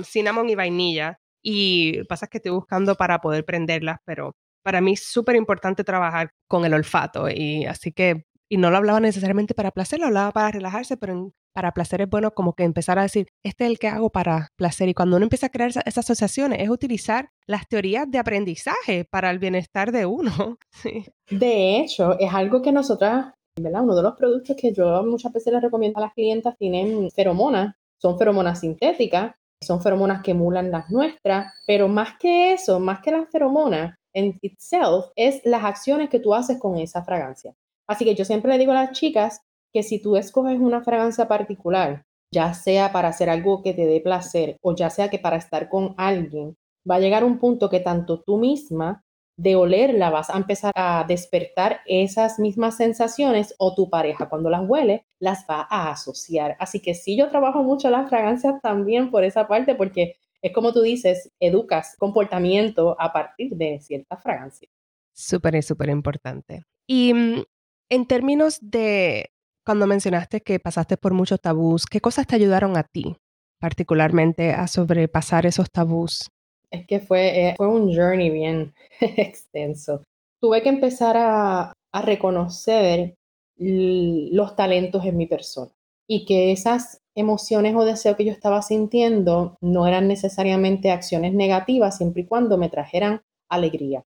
cinnamon 0.05 0.49
y 0.49 0.55
vainilla. 0.55 1.19
Y 1.43 2.05
pasa 2.05 2.27
que 2.27 2.39
estoy 2.39 2.53
buscando 2.53 2.95
para 2.95 3.21
poder 3.21 3.45
prenderlas, 3.45 3.99
pero 4.07 4.33
para 4.65 4.81
mí 4.81 4.95
es 4.95 5.05
súper 5.05 5.37
importante 5.37 5.85
trabajar 5.85 6.31
con 6.49 6.65
el 6.65 6.75
olfato. 6.75 7.29
Y 7.29 7.67
así 7.67 7.93
que, 7.93 8.25
y 8.49 8.57
no 8.57 8.71
lo 8.71 8.79
hablaba 8.79 9.01
necesariamente 9.01 9.55
para 9.55 9.71
placer, 9.71 10.01
lo 10.01 10.07
hablaba 10.07 10.33
para 10.33 10.51
relajarse, 10.51 10.97
pero 10.97 11.33
para 11.55 11.73
placer 11.73 12.01
es 12.01 12.11
bueno 12.11 12.33
como 12.33 12.55
que 12.55 12.65
empezar 12.65 12.99
a 12.99 13.03
decir, 13.03 13.29
este 13.45 13.65
es 13.65 13.71
el 13.71 13.79
que 13.79 13.89
hago 13.89 14.11
para 14.11 14.49
placer. 14.57 14.89
Y 14.89 14.95
cuando 14.95 15.17
uno 15.17 15.25
empieza 15.25 15.47
a 15.47 15.51
crear 15.51 15.71
esas, 15.71 15.99
asociaciones, 15.99 16.61
es 16.61 16.69
utilizar 16.69 17.31
las 17.47 17.69
teorías 17.69 18.11
de 18.11 18.19
aprendizaje 18.19 19.05
para 19.05 19.31
el 19.31 19.39
bienestar 19.39 19.93
de 19.93 20.07
uno. 20.07 20.59
De 21.31 21.81
hecho, 21.81 22.19
es 22.19 22.33
algo 22.35 22.61
que 22.61 22.73
nosotras, 22.73 23.35
Uno 23.57 23.95
de 23.95 24.03
los 24.03 24.17
productos 24.17 24.57
que 24.57 24.73
yo 24.73 25.05
muchas 25.05 25.33
veces 25.33 25.53
les 25.53 25.63
recomiendo 25.63 25.99
a 25.99 26.03
las 26.03 26.15
clientas 26.15 26.57
tienen 26.59 27.09
feromonas, 27.13 27.77
son 27.99 28.19
feromonas 28.19 28.61
sintéticas, 28.61 29.37
son 29.63 29.81
feromonas 29.81 30.23
que 30.23 30.33
emulan 30.33 30.73
las 30.73 30.91
nuestras, 30.91 31.53
pero 31.65 31.87
más 31.87 32.19
que 32.19 32.53
eso, 32.53 32.81
más 32.81 33.01
que 33.01 33.13
las 33.13 33.31
feromonas 33.31 33.97
en 34.13 34.37
itself, 34.43 35.07
es 35.15 35.41
las 35.45 35.63
acciones 35.63 36.11
que 36.11 36.19
tú 36.19 36.35
haces 36.35 36.59
con 36.59 36.77
esa 36.79 37.05
fragancia. 37.05 37.55
Así 37.87 38.05
que 38.05 38.17
yo 38.17 38.25
siempre 38.25 38.51
le 38.51 38.59
digo 38.59 38.73
a 38.73 38.87
las 38.87 38.93
chicas 38.93 39.41
que 39.73 39.85
si 39.85 40.03
tú 40.03 40.17
escoges 40.17 40.59
una 40.59 40.83
fragancia 40.83 41.29
particular, 41.29 42.05
ya 42.33 42.55
sea 42.55 42.91
para 42.91 43.09
hacer 43.09 43.31
algo 43.31 43.63
que 43.63 43.73
te 43.73 43.87
dé 43.87 44.01
placer 44.01 44.57
o 44.63 44.75
ya 44.75 44.91
sea 44.91 45.11
que 45.11 45.21
para 45.21 45.37
estar 45.37 45.69
con 45.69 45.95
alguien, 45.97 46.57
va 46.91 46.97
a 46.97 47.01
llegar 47.01 47.23
un 47.23 47.39
punto 47.39 47.71
que 47.71 47.79
tanto 47.79 48.21
tú 48.21 48.37
misma 48.37 49.04
de 49.37 49.57
olerla 49.57 50.11
vas 50.11 50.31
a 50.31 50.37
empezar 50.37 50.73
a 50.77 51.05
despertar 51.07 51.81
esas 51.87 52.39
mismas 52.39 52.77
sensaciones 52.77 53.55
o 53.59 53.75
tu 53.75 53.91
pareja 53.91 54.29
cuando 54.29 54.51
las 54.51 54.63
huele 54.69 55.07
las 55.19 55.45
va 55.51 55.67
a 55.69 55.91
asociar. 55.91 56.57
Así 56.61 56.81
que 56.81 56.95
sí, 56.95 57.17
yo 57.17 57.29
trabajo 57.29 57.63
mucho 57.63 57.91
las 57.91 58.09
fragancias 58.09 58.61
también 58.63 59.11
por 59.11 59.25
esa 59.25 59.49
parte 59.49 59.75
porque 59.75 60.17
es 60.41 60.53
como 60.53 60.73
tú 60.73 60.83
dices, 60.83 61.33
educas 61.41 61.97
comportamiento 61.99 62.97
a 63.01 63.13
partir 63.13 63.57
de 63.57 63.81
cierta 63.81 64.17
fragancia. 64.19 64.69
Súper, 65.15 65.63
súper 65.63 65.89
importante. 65.89 66.65
Y 66.87 67.15
mm, 67.15 67.43
en 67.89 68.07
términos 68.07 68.59
de 68.61 69.31
cuando 69.65 69.87
mencionaste 69.87 70.43
que 70.43 70.61
pasaste 70.61 70.97
por 70.97 71.15
muchos 71.15 71.41
tabús, 71.41 71.87
¿qué 71.87 72.01
cosas 72.01 72.27
te 72.27 72.37
ayudaron 72.37 72.77
a 72.77 72.83
ti 72.83 73.17
particularmente 73.59 74.53
a 74.53 74.67
sobrepasar 74.67 75.47
esos 75.47 75.71
tabús? 75.71 76.29
Es 76.75 76.87
que 76.87 77.01
fue, 77.01 77.49
eh, 77.49 77.55
fue 77.57 77.69
un 77.69 77.95
journey 77.95 78.31
bien 78.31 78.75
extenso. 79.01 80.03
Tuve 80.41 80.63
que 80.63 80.69
empezar 80.69 81.17
a, 81.17 81.73
a 81.93 82.03
reconocer 82.03 83.15
los 83.57 84.57
talentos 84.57 85.05
en 85.05 85.17
mi 85.17 85.27
persona 85.27 85.71
y 86.09 86.25
que 86.27 86.51
esas 86.53 86.99
emociones 87.15 87.75
o 87.77 87.85
deseos 87.85 88.17
que 88.17 88.25
yo 88.25 88.33
estaba 88.33 88.61
sintiendo 88.63 89.57
no 89.61 89.87
eran 89.87 90.09
necesariamente 90.09 90.91
acciones 90.91 91.33
negativas 91.33 91.97
siempre 91.97 92.23
y 92.23 92.27
cuando 92.27 92.59
me 92.59 92.69
trajeran 92.69 93.23
alegría, 93.49 94.03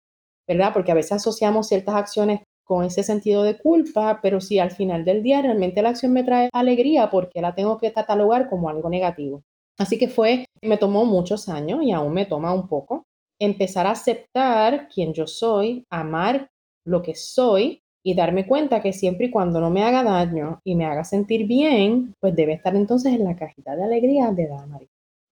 ¿verdad? 0.46 0.72
Porque 0.74 0.92
a 0.92 0.94
veces 0.94 1.12
asociamos 1.12 1.68
ciertas 1.68 1.94
acciones 1.94 2.42
con 2.64 2.84
ese 2.84 3.02
sentido 3.02 3.42
de 3.42 3.56
culpa, 3.56 4.20
pero 4.22 4.42
si 4.42 4.58
al 4.58 4.70
final 4.70 5.06
del 5.06 5.22
día 5.22 5.40
realmente 5.40 5.80
la 5.80 5.88
acción 5.88 6.12
me 6.12 6.24
trae 6.24 6.50
alegría, 6.52 7.08
porque 7.10 7.40
la 7.40 7.54
tengo 7.54 7.78
que 7.78 7.92
catalogar 7.92 8.50
como 8.50 8.68
algo 8.68 8.90
negativo? 8.90 9.42
Así 9.78 9.96
que 9.96 10.08
fue, 10.08 10.44
me 10.62 10.76
tomó 10.76 11.04
muchos 11.04 11.48
años 11.48 11.82
y 11.82 11.92
aún 11.92 12.12
me 12.12 12.26
toma 12.26 12.52
un 12.52 12.68
poco 12.68 13.04
empezar 13.40 13.86
a 13.86 13.92
aceptar 13.92 14.88
quién 14.92 15.14
yo 15.14 15.26
soy, 15.26 15.84
amar 15.90 16.48
lo 16.84 17.02
que 17.02 17.14
soy 17.14 17.80
y 18.04 18.14
darme 18.14 18.46
cuenta 18.46 18.80
que 18.80 18.92
siempre 18.92 19.26
y 19.26 19.30
cuando 19.30 19.60
no 19.60 19.70
me 19.70 19.84
haga 19.84 20.02
daño 20.02 20.60
y 20.64 20.74
me 20.74 20.86
haga 20.86 21.04
sentir 21.04 21.46
bien, 21.46 22.14
pues 22.20 22.34
debe 22.34 22.54
estar 22.54 22.74
entonces 22.74 23.14
en 23.14 23.24
la 23.24 23.36
cajita 23.36 23.76
de 23.76 23.84
alegría 23.84 24.32
de 24.32 24.48
Damari. 24.48 24.88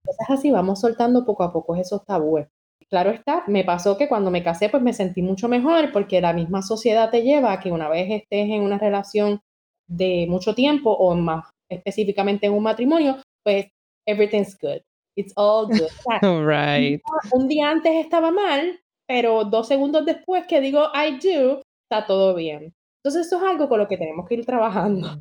Entonces 0.04 0.26
así 0.28 0.50
vamos 0.50 0.80
soltando 0.80 1.24
poco 1.24 1.44
a 1.44 1.52
poco 1.52 1.76
esos 1.76 2.04
tabúes. 2.04 2.46
Claro 2.90 3.10
está, 3.10 3.44
me 3.46 3.64
pasó 3.64 3.96
que 3.96 4.08
cuando 4.08 4.30
me 4.30 4.42
casé 4.42 4.68
pues 4.68 4.82
me 4.82 4.92
sentí 4.92 5.22
mucho 5.22 5.48
mejor 5.48 5.90
porque 5.92 6.20
la 6.20 6.34
misma 6.34 6.60
sociedad 6.60 7.10
te 7.10 7.22
lleva 7.22 7.52
a 7.52 7.60
que 7.60 7.72
una 7.72 7.88
vez 7.88 8.08
estés 8.10 8.50
en 8.50 8.62
una 8.62 8.78
relación 8.78 9.40
de 9.88 10.26
mucho 10.28 10.54
tiempo 10.54 10.90
o 10.92 11.14
más 11.14 11.48
específicamente 11.70 12.46
en 12.46 12.52
un 12.52 12.62
matrimonio, 12.62 13.16
pues 13.42 13.66
everything's 14.06 14.56
good. 14.60 14.82
It's 15.16 15.32
all 15.36 15.66
good. 15.66 15.90
right. 16.46 17.00
Un 17.32 17.48
día 17.48 17.70
antes 17.70 17.92
estaba 17.94 18.30
mal, 18.30 18.80
pero 19.06 19.44
dos 19.44 19.68
segundos 19.68 20.04
después 20.04 20.46
que 20.46 20.60
digo 20.60 20.90
I 20.94 21.18
do, 21.18 21.62
está 21.88 22.06
todo 22.06 22.34
bien. 22.34 22.74
Entonces 23.02 23.26
eso 23.26 23.36
es 23.36 23.42
algo 23.42 23.68
con 23.68 23.78
lo 23.78 23.86
que 23.88 23.98
tenemos 23.98 24.26
que 24.26 24.34
ir 24.34 24.46
trabajando. 24.46 25.18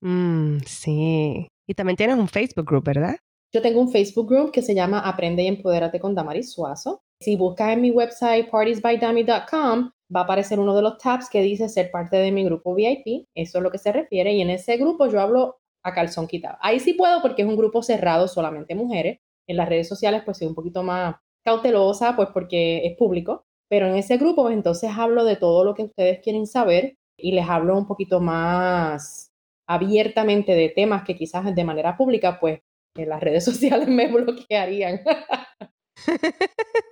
Mm, 0.00 0.58
sí. 0.64 1.48
Y 1.68 1.74
también 1.74 1.96
tienes 1.96 2.16
un 2.16 2.28
Facebook 2.28 2.66
group, 2.66 2.84
¿verdad? 2.84 3.16
Yo 3.52 3.60
tengo 3.60 3.80
un 3.80 3.90
Facebook 3.90 4.28
group 4.28 4.52
que 4.52 4.62
se 4.62 4.74
llama 4.74 5.00
Aprende 5.00 5.42
y 5.42 5.48
Empodérate 5.48 6.00
con 6.00 6.14
Damaris 6.14 6.52
Suazo. 6.52 7.02
Si 7.20 7.36
buscas 7.36 7.74
en 7.74 7.82
mi 7.82 7.90
website 7.90 8.50
partiesbydummy.com, 8.50 9.90
va 10.14 10.20
a 10.20 10.24
aparecer 10.24 10.58
uno 10.58 10.74
de 10.74 10.80
los 10.80 10.96
tabs 10.96 11.28
que 11.28 11.42
dice 11.42 11.68
ser 11.68 11.90
parte 11.90 12.16
de 12.16 12.32
mi 12.32 12.42
grupo 12.42 12.74
VIP. 12.74 13.26
Eso 13.34 13.58
es 13.58 13.62
lo 13.62 13.70
que 13.70 13.76
se 13.76 13.92
refiere. 13.92 14.32
Y 14.32 14.40
en 14.40 14.48
ese 14.48 14.78
grupo 14.78 15.08
yo 15.08 15.20
hablo 15.20 15.58
a 15.84 15.92
calzón 15.92 16.26
quitado. 16.26 16.56
Ahí 16.62 16.80
sí 16.80 16.94
puedo 16.94 17.20
porque 17.20 17.42
es 17.42 17.48
un 17.48 17.56
grupo 17.56 17.82
cerrado, 17.82 18.28
solamente 18.28 18.74
mujeres. 18.74 19.18
En 19.46 19.58
las 19.58 19.68
redes 19.68 19.88
sociales 19.88 20.22
pues 20.24 20.38
soy 20.38 20.48
un 20.48 20.54
poquito 20.54 20.82
más 20.82 21.16
cautelosa, 21.44 22.16
pues 22.16 22.30
porque 22.32 22.86
es 22.86 22.96
público. 22.96 23.44
Pero 23.68 23.86
en 23.86 23.96
ese 23.96 24.16
grupo 24.16 24.42
pues 24.42 24.54
entonces 24.54 24.90
hablo 24.96 25.24
de 25.24 25.36
todo 25.36 25.64
lo 25.64 25.74
que 25.74 25.82
ustedes 25.82 26.20
quieren 26.20 26.46
saber 26.46 26.96
y 27.18 27.32
les 27.32 27.46
hablo 27.46 27.76
un 27.76 27.86
poquito 27.86 28.20
más 28.20 29.32
abiertamente 29.68 30.52
de 30.52 30.70
temas 30.70 31.04
que 31.04 31.14
quizás 31.14 31.54
de 31.54 31.64
manera 31.64 31.96
pública, 31.96 32.40
pues 32.40 32.60
en 32.96 33.08
las 33.08 33.20
redes 33.20 33.44
sociales 33.44 33.88
me 33.88 34.08
bloquearían. 34.08 35.00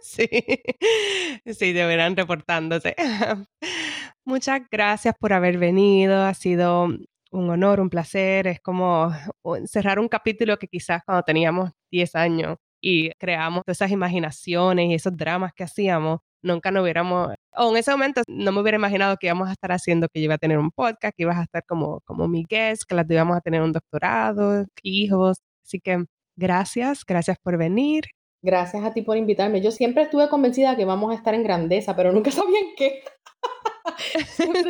sí, 0.01 0.29
sí, 1.47 1.73
deberán 1.73 2.17
reportándose. 2.17 2.95
Muchas 4.25 4.63
gracias 4.71 5.15
por 5.19 5.33
haber 5.33 5.59
venido. 5.59 6.23
Ha 6.23 6.35
sido 6.35 6.89
un 7.31 7.51
honor, 7.51 7.81
un 7.81 7.91
placer. 7.91 8.47
Es 8.47 8.61
como 8.61 9.13
cerrar 9.65 9.99
un 9.99 10.09
capítulo 10.09 10.59
que 10.59 10.69
quizás 10.69 11.03
cuando 11.05 11.23
teníamos 11.23 11.71
10 11.91 12.15
años 12.15 12.57
y 12.81 13.11
creamos 13.19 13.63
esas 13.67 13.91
imaginaciones 13.91 14.91
y 14.91 14.95
esos 14.95 15.17
dramas 15.17 15.53
que 15.55 15.65
hacíamos, 15.65 16.21
nunca 16.47 16.71
nos 16.71 16.83
hubiéramos, 16.83 17.35
o 17.57 17.71
en 17.71 17.77
ese 17.77 17.91
momento 17.91 18.23
no 18.29 18.53
me 18.53 18.61
hubiera 18.61 18.77
imaginado 18.77 19.17
que 19.19 19.27
íbamos 19.27 19.49
a 19.49 19.53
estar 19.53 19.73
haciendo, 19.73 20.09
que 20.09 20.21
yo 20.21 20.25
iba 20.27 20.35
a 20.35 20.39
tener 20.39 20.59
un 20.59 20.71
podcast, 20.71 21.15
que 21.17 21.25
ibas 21.25 21.39
a 21.39 21.43
estar 21.43 21.65
como, 21.67 22.01
como 22.03 22.29
mi 22.29 22.45
guest, 22.49 22.85
que 22.89 22.95
las 22.95 23.07
íbamos 23.11 23.37
a 23.37 23.41
tener 23.41 23.63
un 23.63 23.73
doctorado, 23.73 24.67
hijos. 24.83 25.39
Así 25.65 25.81
que 25.81 26.05
gracias, 26.37 27.05
gracias 27.07 27.39
por 27.43 27.59
venir. 27.59 28.05
Gracias 28.47 28.85
a 28.85 28.95
ti 28.95 29.03
por 29.03 29.17
invitarme. 29.17 29.61
Yo 29.61 29.73
siempre 29.73 30.05
estuve 30.05 30.29
convencida 30.29 30.77
que 30.77 30.85
vamos 30.85 31.11
a 31.11 31.17
estar 31.17 31.35
en 31.35 31.43
grandeza, 31.43 31.97
pero 31.97 32.13
nunca 32.13 32.31
sabía 32.49 32.61
en 32.61 32.77
qué. 32.77 33.03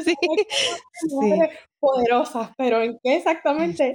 sí, 0.03 0.15
poderosas, 1.79 2.53
pero 2.57 2.81
¿en 2.81 2.99
qué 3.05 3.17
exactamente? 3.17 3.93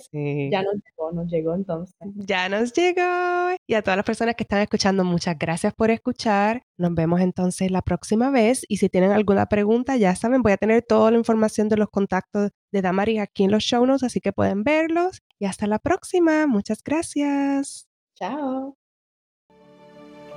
Ya 0.52 0.62
nos 0.62 0.76
llegó, 0.76 1.12
nos 1.14 1.32
llegó 1.32 1.56
entonces. 1.56 1.96
Ya 2.16 2.48
nos 2.48 2.74
llegó. 2.74 3.56
Y 3.66 3.74
a 3.74 3.82
todas 3.82 3.98
las 3.98 4.06
personas 4.06 4.36
que 4.36 4.44
están 4.44 4.62
escuchando, 4.62 5.04
muchas 5.04 5.36
gracias 5.40 5.74
por 5.74 5.90
escuchar. 5.90 6.62
Nos 6.78 6.94
vemos 6.94 7.20
entonces 7.20 7.72
la 7.72 7.82
próxima 7.82 8.30
vez. 8.30 8.64
Y 8.68 8.78
si 8.78 8.88
tienen 8.88 9.10
alguna 9.10 9.48
pregunta, 9.48 9.98
ya 9.98 10.16
saben, 10.16 10.44
voy 10.44 10.52
a 10.52 10.58
tener 10.58 10.84
toda 10.84 11.10
la 11.10 11.18
información 11.18 11.70
de 11.70 11.78
los 11.78 11.90
contactos 11.90 12.52
de 12.72 12.82
Damaris 12.84 13.20
aquí 13.20 13.46
en 13.46 13.52
los 13.52 13.64
show 13.64 13.84
notes, 13.84 14.04
así 14.04 14.20
que 14.22 14.32
pueden 14.32 14.64
verlos. 14.64 15.24
Y 15.40 15.46
hasta 15.46 15.66
la 15.66 15.80
próxima. 15.80 16.46
Muchas 16.46 16.84
gracias. 16.84 17.88
Chao. 18.14 18.78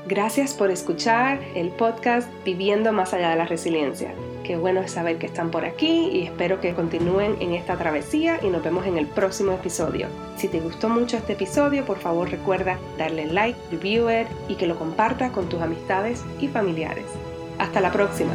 Gracias 0.07 0.53
por 0.53 0.71
escuchar 0.71 1.41
el 1.55 1.71
podcast 1.71 2.29
Viviendo 2.45 2.93
más 2.93 3.15
allá 3.15 3.31
de 3.31 3.37
la 3.37 3.47
resiliencia. 3.47 4.13
Qué 4.45 4.59
bueno 4.59 4.83
es 4.83 4.91
saber 4.91 5.17
que 5.17 5.25
están 5.25 5.51
por 5.51 5.65
aquí 5.65 6.11
y 6.13 6.25
espero 6.25 6.61
que 6.61 6.75
continúen 6.75 7.37
en 7.41 7.55
esta 7.55 7.79
travesía 7.79 8.39
y 8.43 8.49
nos 8.49 8.63
vemos 8.63 8.87
en 8.87 8.99
el 8.99 9.07
próximo 9.07 9.53
episodio. 9.53 10.09
Si 10.37 10.49
te 10.49 10.61
gustó 10.61 10.91
mucho 10.91 11.17
este 11.17 11.33
episodio, 11.33 11.87
por 11.87 11.99
favor 11.99 12.31
recuerda 12.31 12.79
darle 12.99 13.25
like, 13.25 13.59
review 13.71 14.11
it 14.11 14.27
y 14.47 14.57
que 14.57 14.67
lo 14.67 14.79
compartas 14.79 15.31
con 15.31 15.49
tus 15.49 15.63
amistades 15.63 16.23
y 16.39 16.49
familiares. 16.49 17.07
Hasta 17.59 17.81
la 17.81 17.91
próxima. 17.91 18.35